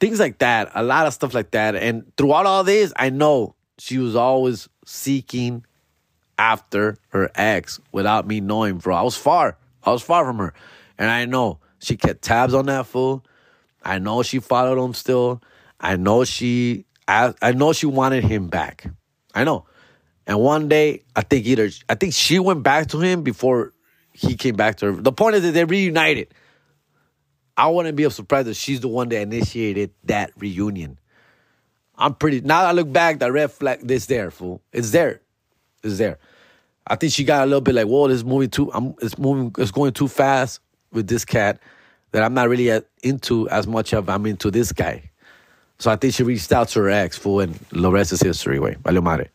[0.00, 0.70] things like that.
[0.74, 1.74] A lot of stuff like that.
[1.74, 5.64] And throughout all this, I know she was always seeking
[6.38, 8.96] after her ex without me knowing, bro.
[8.96, 9.56] I was far.
[9.82, 10.54] I was far from her.
[10.98, 13.24] And I know she kept tabs on that fool.
[13.82, 15.42] I know she followed him still.
[15.80, 18.86] I know she I, I know she wanted him back.
[19.34, 19.66] I know.
[20.26, 23.72] And one day, I think either I think she went back to him before
[24.12, 24.92] he came back to her.
[25.00, 26.32] The point is that they reunited.
[27.56, 30.98] I wouldn't be surprised if she's the one that initiated that reunion.
[31.96, 34.62] I'm pretty now I look back, that red flag this there, fool.
[34.72, 35.20] It's there.
[35.82, 36.18] It's there.
[36.86, 39.18] I think she got a little bit like, whoa, this is moving too I'm it's
[39.18, 41.60] moving it's going too fast with this cat
[42.12, 45.10] that I'm not really into as much of I'm into this guy.
[45.78, 48.58] So I think she reached out to her ex, fool, and the rest is history,
[48.58, 48.76] way.
[48.84, 49.28] Vale madre.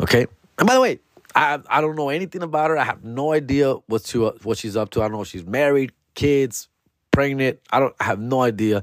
[0.00, 0.26] Okay?
[0.58, 1.00] And by the way,
[1.34, 2.78] I I don't know anything about her.
[2.78, 5.00] I have no idea what to, what she's up to.
[5.00, 6.68] I don't know if she's married, kids,
[7.10, 7.60] pregnant.
[7.70, 8.82] I don't I have no idea.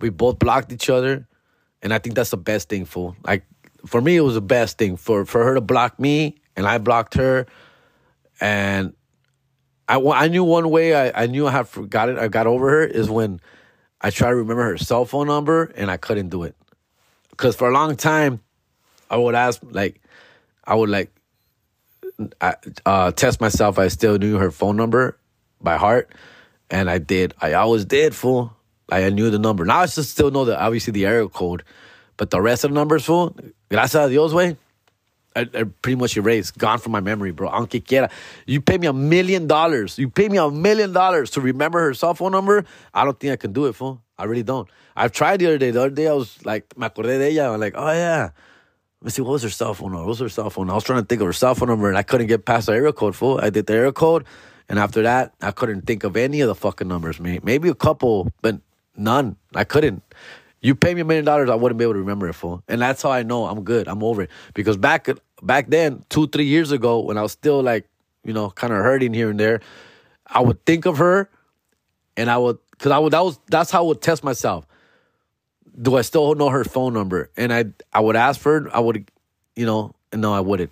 [0.00, 1.26] We both blocked each other,
[1.82, 3.16] and I think that's the best thing, fool.
[3.24, 3.44] Like
[3.86, 6.78] for me, it was the best thing for for her to block me, and I
[6.78, 7.46] blocked her,
[8.40, 8.94] and
[9.88, 12.84] I I knew one way I I knew I had forgotten I got over her
[12.84, 13.40] is when
[14.00, 16.54] I tried to remember her cell phone number and I couldn't do it.
[17.30, 18.40] Because for a long time,
[19.10, 20.00] I would ask, like,
[20.64, 21.10] I would like
[22.40, 23.78] uh, test myself.
[23.78, 25.18] I still knew her phone number
[25.60, 26.12] by heart.
[26.70, 27.34] And I did.
[27.40, 28.54] I always did, fool.
[28.90, 29.64] Like, I knew the number.
[29.64, 31.62] Now I just still know the obviously the area code.
[32.16, 33.36] But the rest of the numbers, fool,
[33.70, 34.56] gracias a Dios, way,
[35.44, 37.48] pretty much erased, gone from my memory, bro.
[37.48, 38.10] Aunque quiera.
[38.46, 39.98] You pay me a million dollars.
[39.98, 42.64] You pay me a million dollars to remember her cell phone number.
[42.94, 44.02] I don't think I can do it, fool.
[44.18, 44.68] I really don't.
[44.96, 45.70] I've tried the other day.
[45.70, 47.54] The other day I was like, me acordé de ella.
[47.54, 48.30] I'm like, oh yeah.
[49.00, 50.04] Let me see, what was her cell phone number?
[50.04, 50.66] What was her cell phone?
[50.66, 50.72] Number?
[50.72, 52.66] I was trying to think of her cell phone number and I couldn't get past
[52.66, 53.38] the area code, fool.
[53.40, 54.24] I did the area code.
[54.68, 57.40] And after that, I couldn't think of any of the fucking numbers, man.
[57.42, 58.60] Maybe a couple, but
[58.96, 59.36] none.
[59.54, 60.02] I couldn't.
[60.60, 62.64] You pay me a million dollars, I wouldn't be able to remember it, fool.
[62.66, 63.86] And that's how I know I'm good.
[63.86, 64.30] I'm over it.
[64.54, 65.08] Because back
[65.42, 67.86] back then, two, three years ago, when I was still like,
[68.24, 69.60] you know, kind of hurting here and there,
[70.26, 71.30] I would think of her
[72.16, 74.66] and I would because I would that was that's how I would test myself.
[75.80, 77.30] Do I still know her phone number?
[77.36, 79.10] And I I would ask for it, I would,
[79.56, 80.70] you know, and no, I wouldn't.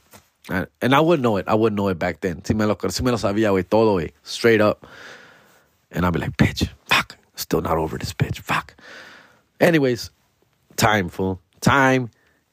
[0.48, 1.46] And I wouldn't know it.
[1.48, 2.44] I wouldn't know it back then.
[2.44, 4.86] Si me lo, si me lo sabía, güey, todo, straight up.
[5.90, 8.76] And I'd be like, bitch, fuck, still not over this bitch, fuck.
[9.60, 10.10] Anyways,
[10.76, 11.40] time, fool.
[11.60, 12.10] Time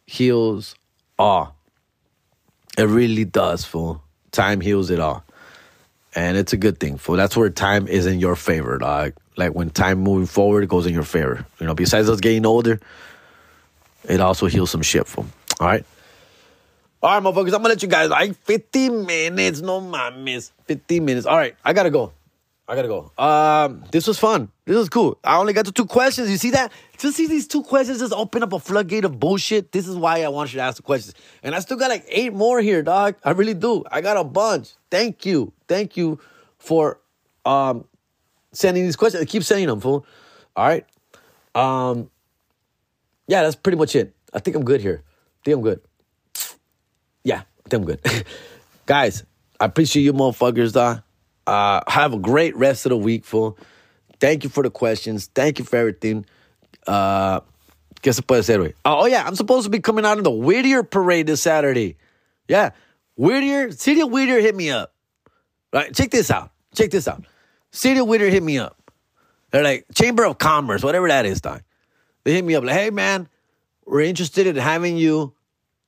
[0.08, 0.74] heals
[1.20, 1.56] all.
[2.78, 4.02] It really does, fool.
[4.32, 5.24] Time heals it all.
[6.16, 7.16] And it's a good thing, fool.
[7.16, 9.14] That's where time is in your favor, dog.
[9.36, 11.46] Like when time moving forward goes in your favor.
[11.60, 12.80] You know, besides us getting older,
[14.04, 15.26] it also heals some shit, fool.
[15.60, 15.86] All right?
[17.02, 19.62] All right, motherfuckers, I'm gonna let you guys like 15 minutes.
[19.62, 20.52] No mames.
[20.66, 21.26] 15 minutes.
[21.26, 22.14] All right, I gotta go.
[22.68, 23.12] I gotta go.
[23.18, 24.50] Um, this was fun.
[24.66, 25.20] This was cool.
[25.24, 26.30] I only got to two questions.
[26.30, 26.72] You see that?
[27.00, 29.74] To see these two questions just open up a floodgate of bullshit.
[29.74, 31.14] This is why I want you to ask the questions.
[31.44, 33.16] And I still got like eight more here, dog.
[33.24, 33.84] I really do.
[33.92, 34.76] I got a bunch.
[34.90, 35.52] Thank you.
[35.68, 36.20] Thank you
[36.58, 37.00] for
[37.46, 37.86] um
[38.54, 39.22] sending these questions.
[39.22, 40.06] I keep sending them, fool.
[40.56, 40.86] All right.
[41.56, 42.10] Um,
[43.28, 44.16] yeah, that's pretty much it.
[44.34, 45.04] I think I'm good here.
[45.06, 45.82] I think I'm good.
[47.24, 48.26] Yeah, I think I'm good.
[48.86, 49.24] Guys,
[49.60, 51.03] I appreciate you motherfuckers, dog.
[51.46, 53.58] Uh, have a great rest of the week, fool.
[54.20, 55.30] Thank you for the questions.
[55.34, 56.26] Thank you for everything.
[56.88, 57.42] Uh,
[58.02, 58.74] ¿Qué se puede hacer, güey?
[58.86, 61.98] Oh, oh, yeah, I'm supposed to be coming out of the Whittier parade this Saturday.
[62.48, 62.72] Yeah,
[63.16, 64.94] Whittier, City of Whittier hit me up.
[65.72, 66.52] Right, check this out.
[66.76, 67.26] Check this out.
[67.72, 68.78] City of Whittier hit me up.
[69.52, 71.62] They're like, Chamber of Commerce, whatever that is, dog.
[72.24, 73.28] They hit me up like, hey, man,
[73.86, 75.34] we're interested in having you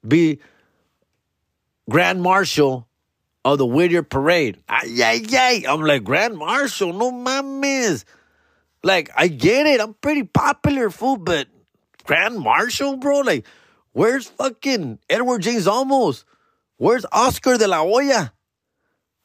[0.07, 0.39] be
[1.89, 2.87] Grand Marshal
[3.45, 4.57] of the Whittier Parade.
[4.67, 5.63] Ay, ay, ay.
[5.69, 8.03] I'm like, Grand Marshal, no mames.
[8.83, 9.79] Like, I get it.
[9.79, 11.47] I'm pretty popular, fool, but
[12.03, 13.19] Grand Marshal, bro?
[13.19, 13.45] Like,
[13.93, 16.23] where's fucking Edward James Olmos?
[16.77, 18.33] Where's Oscar de la Hoya?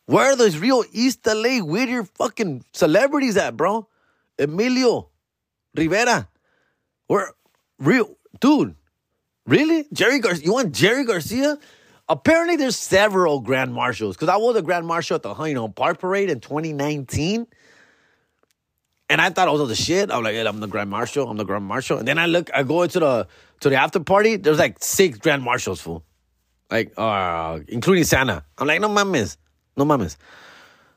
[0.04, 3.88] Where are those real East LA Whittier fucking celebrities at, bro?
[4.38, 5.08] Emilio
[5.74, 6.28] Rivera.
[7.06, 7.32] Where
[7.78, 8.76] real dude?
[9.46, 9.86] Really?
[9.92, 10.44] Jerry Garcia?
[10.44, 11.58] You want Jerry Garcia?
[12.10, 16.00] Apparently, there's several grand marshals because I was a grand marshal at the know Park
[16.00, 17.46] Parade in 2019,
[19.08, 20.10] and I thought I was the shit.
[20.10, 21.30] I'm like, hey, I'm the grand marshal.
[21.30, 21.98] I'm the grand marshal.
[21.98, 23.28] And then I look, I go into the
[23.60, 24.34] to the after party.
[24.34, 26.02] There's like six grand marshals, full,
[26.68, 28.44] like uh, including Santa.
[28.58, 29.36] I'm like, no mames,
[29.76, 30.16] no mames.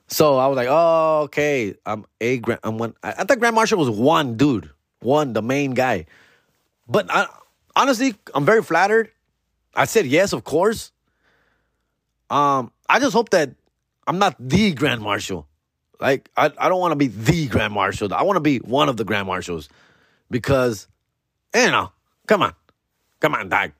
[0.07, 1.75] So I was like, oh, okay.
[1.85, 2.61] I'm a grand.
[2.63, 2.95] I'm one.
[3.03, 6.07] I, I thought grand marshal was one dude, one the main guy.
[6.87, 7.27] But I,
[7.75, 9.11] honestly, I'm very flattered.
[9.75, 10.91] I said yes, of course.
[12.29, 13.51] Um, I just hope that
[14.07, 15.47] I'm not the Grand Marshal.
[15.99, 18.13] Like, I, I don't want to be the Grand Marshal.
[18.13, 19.69] I want to be one of the Grand Marshals
[20.29, 20.87] because,
[21.55, 21.91] you know,
[22.27, 22.53] come on.
[23.19, 23.71] Come on, dog.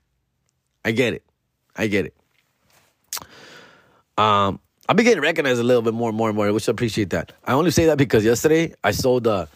[0.85, 1.23] I get it.
[1.75, 2.13] I get it.
[4.17, 6.71] Um, I've been getting recognized a little bit more and more and more, which I
[6.71, 7.33] appreciate that.
[7.43, 9.47] I only say that because yesterday I sold uh,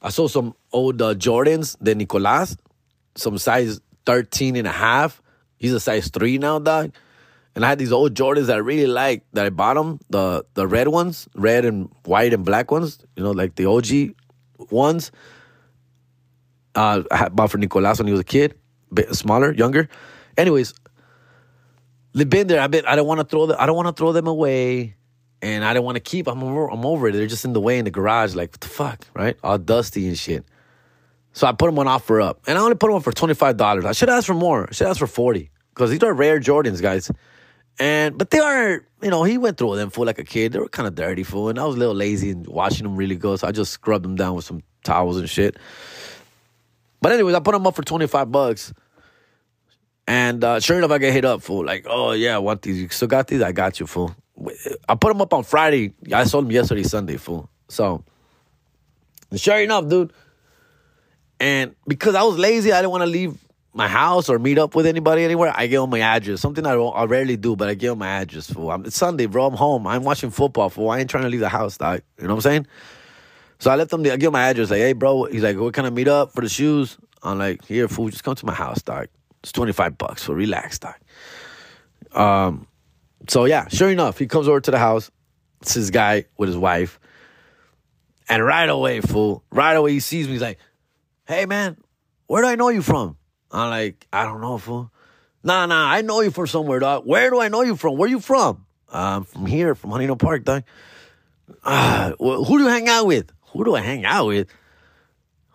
[0.00, 2.56] I sold some old uh, Jordans, the Nicolas,
[3.16, 5.20] some size 13 and a half.
[5.58, 6.92] He's a size 3 now, dog.
[7.58, 10.44] And I had these old Jordans that I really liked that I bought them, the
[10.54, 14.14] the red ones, red and white and black ones, you know, like the OG
[14.70, 15.10] ones.
[16.76, 18.54] Uh, I bought for Nicolas when he was a kid,
[18.94, 19.88] bit smaller, younger.
[20.36, 20.72] Anyways,
[22.12, 22.60] they've been there.
[22.60, 22.86] I've been.
[22.86, 23.56] I don't want to throw them.
[23.58, 24.94] I don't want to throw them away,
[25.42, 26.28] and I don't want to keep.
[26.28, 26.70] I'm over.
[26.70, 27.12] I'm over it.
[27.14, 28.36] They're just in the way in the garage.
[28.36, 29.36] Like what the fuck, right?
[29.42, 30.44] All dusty and shit.
[31.32, 33.34] So I put them on offer up, and I only put them on for twenty
[33.34, 33.84] five dollars.
[33.84, 34.68] I should ask for more.
[34.68, 37.10] I should ask for forty because these are rare Jordans, guys.
[37.80, 40.52] And but they are, you know, he went through them for like a kid.
[40.52, 42.96] They were kind of dirty for, and I was a little lazy and watching them
[42.96, 45.56] really good, so I just scrubbed them down with some towels and shit.
[47.00, 48.72] But anyways, I put them up for twenty five bucks,
[50.08, 52.80] and uh, sure enough, I get hit up for like, oh yeah, I want these.
[52.80, 53.42] You still got these?
[53.42, 54.14] I got you, fool.
[54.88, 55.94] I put them up on Friday.
[56.12, 57.48] I sold them yesterday, Sunday, fool.
[57.68, 58.04] So,
[59.36, 60.12] sure enough, dude.
[61.40, 63.38] And because I was lazy, I didn't want to leave
[63.78, 66.40] my house or meet up with anybody anywhere, I give them my address.
[66.40, 68.50] Something I, I rarely do, but I give them my address.
[68.50, 69.46] For it's Sunday, bro.
[69.46, 69.86] I'm home.
[69.86, 70.68] I'm watching football.
[70.68, 72.02] For I ain't trying to leave the house, dog.
[72.18, 72.66] You know what I'm saying?
[73.60, 74.04] So I let them.
[74.04, 74.70] I give my address.
[74.70, 75.24] Like, hey, bro.
[75.24, 76.98] He's like, where can I meet up for the shoes?
[77.22, 78.10] I'm like, here, fool.
[78.10, 79.08] Just come to my house, dog.
[79.42, 80.24] It's 25 bucks.
[80.24, 80.96] So relax, dog.
[82.12, 82.66] Um.
[83.28, 85.10] So yeah, sure enough, he comes over to the house.
[85.62, 86.98] It's his guy with his wife.
[88.28, 90.32] And right away, fool, right away, he sees me.
[90.32, 90.58] He's like,
[91.26, 91.76] hey, man,
[92.26, 93.16] where do I know you from?
[93.50, 94.90] I'm like, I don't know, fool.
[95.42, 97.04] Nah, nah, I know you from somewhere, dog.
[97.06, 97.96] Where do I know you from?
[97.96, 98.66] Where you from?
[98.92, 100.64] I'm from here, from Honeyno Park, dog.
[101.62, 103.30] Uh, who do you hang out with?
[103.52, 104.48] Who do I hang out with?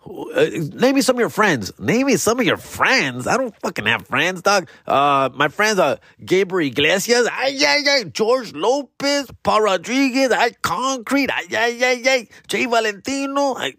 [0.06, 1.72] Uh, name me some of your friends.
[1.78, 3.26] Name me some of your friends.
[3.26, 4.68] I don't fucking have friends, dog.
[4.86, 11.30] Uh, my friends are Gabriel Iglesias, ay, ay, ay, George Lopez, Paul Rodriguez, I Concrete,
[11.30, 13.54] ay, ay, ay, ay, Jay Valentino.
[13.54, 13.74] I,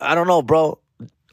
[0.00, 0.78] I don't know, bro.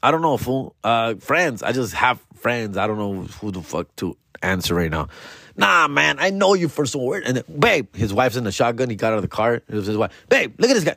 [0.04, 0.76] I don't know, fool.
[0.84, 1.62] Uh, friends.
[1.62, 2.76] I just have friends.
[2.76, 5.08] I don't know who the fuck to answer right now.
[5.56, 7.22] Nah, man, I know you for some word.
[7.24, 8.90] And then, babe, his wife's in the shotgun.
[8.90, 9.54] He got out of the car.
[9.54, 10.12] It was his wife.
[10.28, 10.96] Babe, look at this guy.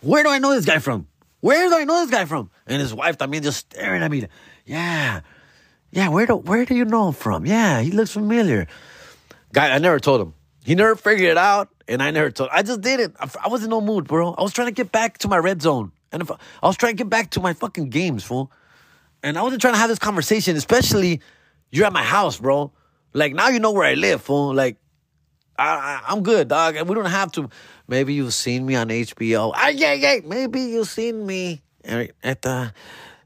[0.00, 1.06] Where do I know this guy from?
[1.40, 2.50] Where do I know this guy from?
[2.66, 4.26] And his wife, I mean, just staring at me.
[4.64, 5.20] Yeah,
[5.92, 6.08] yeah.
[6.08, 7.46] Where do where do you know him from?
[7.46, 8.66] Yeah, he looks familiar.
[9.52, 10.34] Guy, I never told him.
[10.64, 12.50] He never figured it out, and I never told.
[12.52, 13.14] I just did it.
[13.20, 14.34] I, I was in no mood, bro.
[14.34, 15.92] I was trying to get back to my red zone.
[16.16, 18.50] And if I was trying to get back to my fucking games, fool.
[19.22, 21.20] And I wasn't trying to have this conversation, especially
[21.70, 22.72] you're at my house, bro.
[23.12, 24.54] Like now you know where I live, fool.
[24.54, 24.78] Like
[25.58, 26.74] I, I, am good, dog.
[26.88, 27.50] We don't have to.
[27.86, 29.52] Maybe you've seen me on HBO.
[29.54, 30.20] Ah, yeah, yeah.
[30.24, 32.72] Maybe you've seen me at the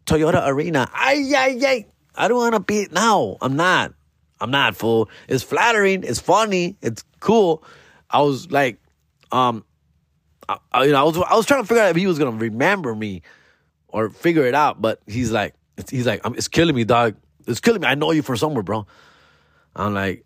[0.05, 0.91] Toyota Arena.
[0.93, 1.79] Ah, yeah, yeah.
[2.17, 2.89] I don't want to be.
[2.91, 3.95] No, I'm not.
[4.41, 5.09] I'm not, fool.
[5.29, 6.03] It's flattering.
[6.03, 6.77] It's funny.
[6.83, 7.63] It's cool.
[8.11, 8.81] I was like,
[9.31, 9.65] um,
[10.73, 12.37] I, you know, I was I was trying to figure out if he was gonna
[12.37, 13.23] remember me
[13.89, 15.55] or figure it out, but he's like,
[15.89, 17.17] he's like, um, it's killing me, dog.
[17.47, 17.87] it's killing me.
[17.87, 18.87] I know you from somewhere, bro.
[19.75, 20.25] I'm like,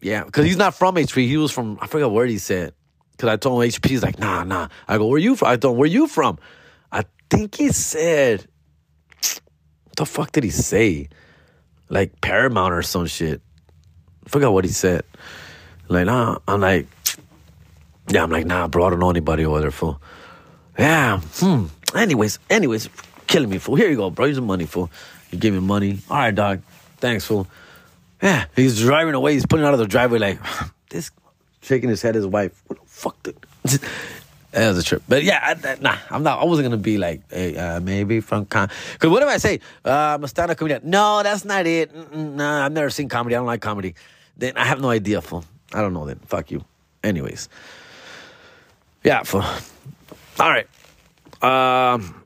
[0.00, 1.26] yeah, because he's not from HP.
[1.26, 2.74] He was from I forgot where he said.
[3.12, 3.90] Because I told him HP.
[3.90, 4.68] He's like, nah, nah.
[4.88, 5.48] I go, where you from?
[5.48, 6.38] I told him, where you from?
[6.90, 8.46] I think he said,
[9.20, 11.10] what the fuck did he say?
[11.90, 13.42] Like Paramount or some shit.
[14.24, 15.02] I forgot what he said.
[15.88, 16.38] Like, nah.
[16.48, 16.86] I'm like,
[18.10, 20.00] yeah, I'm like, nah, bro, I don't know anybody over there, fool.
[20.78, 21.66] Yeah, hmm.
[21.94, 22.88] Anyways, anyways,
[23.26, 23.76] killing me, fool.
[23.76, 24.26] Here you go, bro.
[24.26, 24.90] Here's the money, fool.
[25.30, 25.98] You gave me money.
[26.10, 26.62] All right, dog.
[26.98, 27.46] Thanks, fool.
[28.22, 29.34] Yeah, he's driving away.
[29.34, 30.40] He's pulling out of the driveway like,
[30.90, 31.10] this,
[31.62, 32.14] shaking his head.
[32.14, 33.22] His wife, what the fuck?
[33.22, 33.36] Did?
[34.52, 35.02] that was a trip.
[35.08, 36.40] But yeah, I, nah, I'm not.
[36.40, 38.68] I wasn't gonna be like, hey, uh, maybe from con.
[38.92, 40.82] Because what if I say uh, I'm a stand-up comedian?
[40.84, 41.94] No, that's not it.
[42.14, 43.36] Nah, I've never seen comedy.
[43.36, 43.94] I don't like comedy.
[44.36, 45.44] Then I have no idea, fool.
[45.72, 46.06] I don't know.
[46.06, 46.64] Then fuck you.
[47.02, 47.48] Anyways,
[49.04, 49.44] yeah, fool.
[50.38, 50.68] All right.
[51.42, 52.16] Um.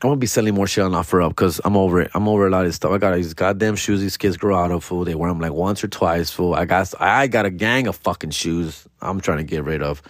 [0.00, 2.12] I'm gonna be selling more shit on OfferUp because I'm over it.
[2.14, 2.92] I'm over a lot of stuff.
[2.92, 5.04] I got these goddamn shoes these kids grow out of, fool.
[5.04, 6.54] They wear them like once or twice, fool.
[6.54, 10.00] I got I got a gang of fucking shoes I'm trying to get rid of.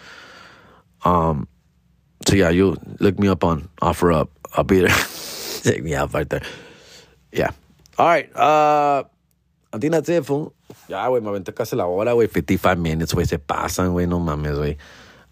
[1.07, 1.49] Um,
[2.27, 4.29] so yeah, you look me up on OfferUp.
[4.53, 4.91] I'll be there.
[5.63, 6.43] Take me out right there.
[7.33, 7.53] Yeah.
[7.97, 8.31] All right.
[8.37, 9.05] Uh,
[9.73, 10.53] I think that's it, fool.
[10.89, 12.29] Ya, güey, me aventé casi la hora, güey.
[12.29, 13.27] 55 minutes, güey.
[13.27, 14.07] Se pasan, güey.
[14.07, 14.77] No mames, güey.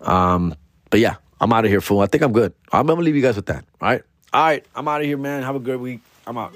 [0.01, 0.55] Um,
[0.91, 2.01] but yeah, I'm out of here, fool.
[2.01, 2.53] I think I'm good.
[2.73, 3.65] I'm gonna leave you guys with that.
[3.81, 4.03] All right.
[4.33, 5.43] All right, I'm out of here, man.
[5.43, 6.01] Have a good week.
[6.27, 6.53] I'm out.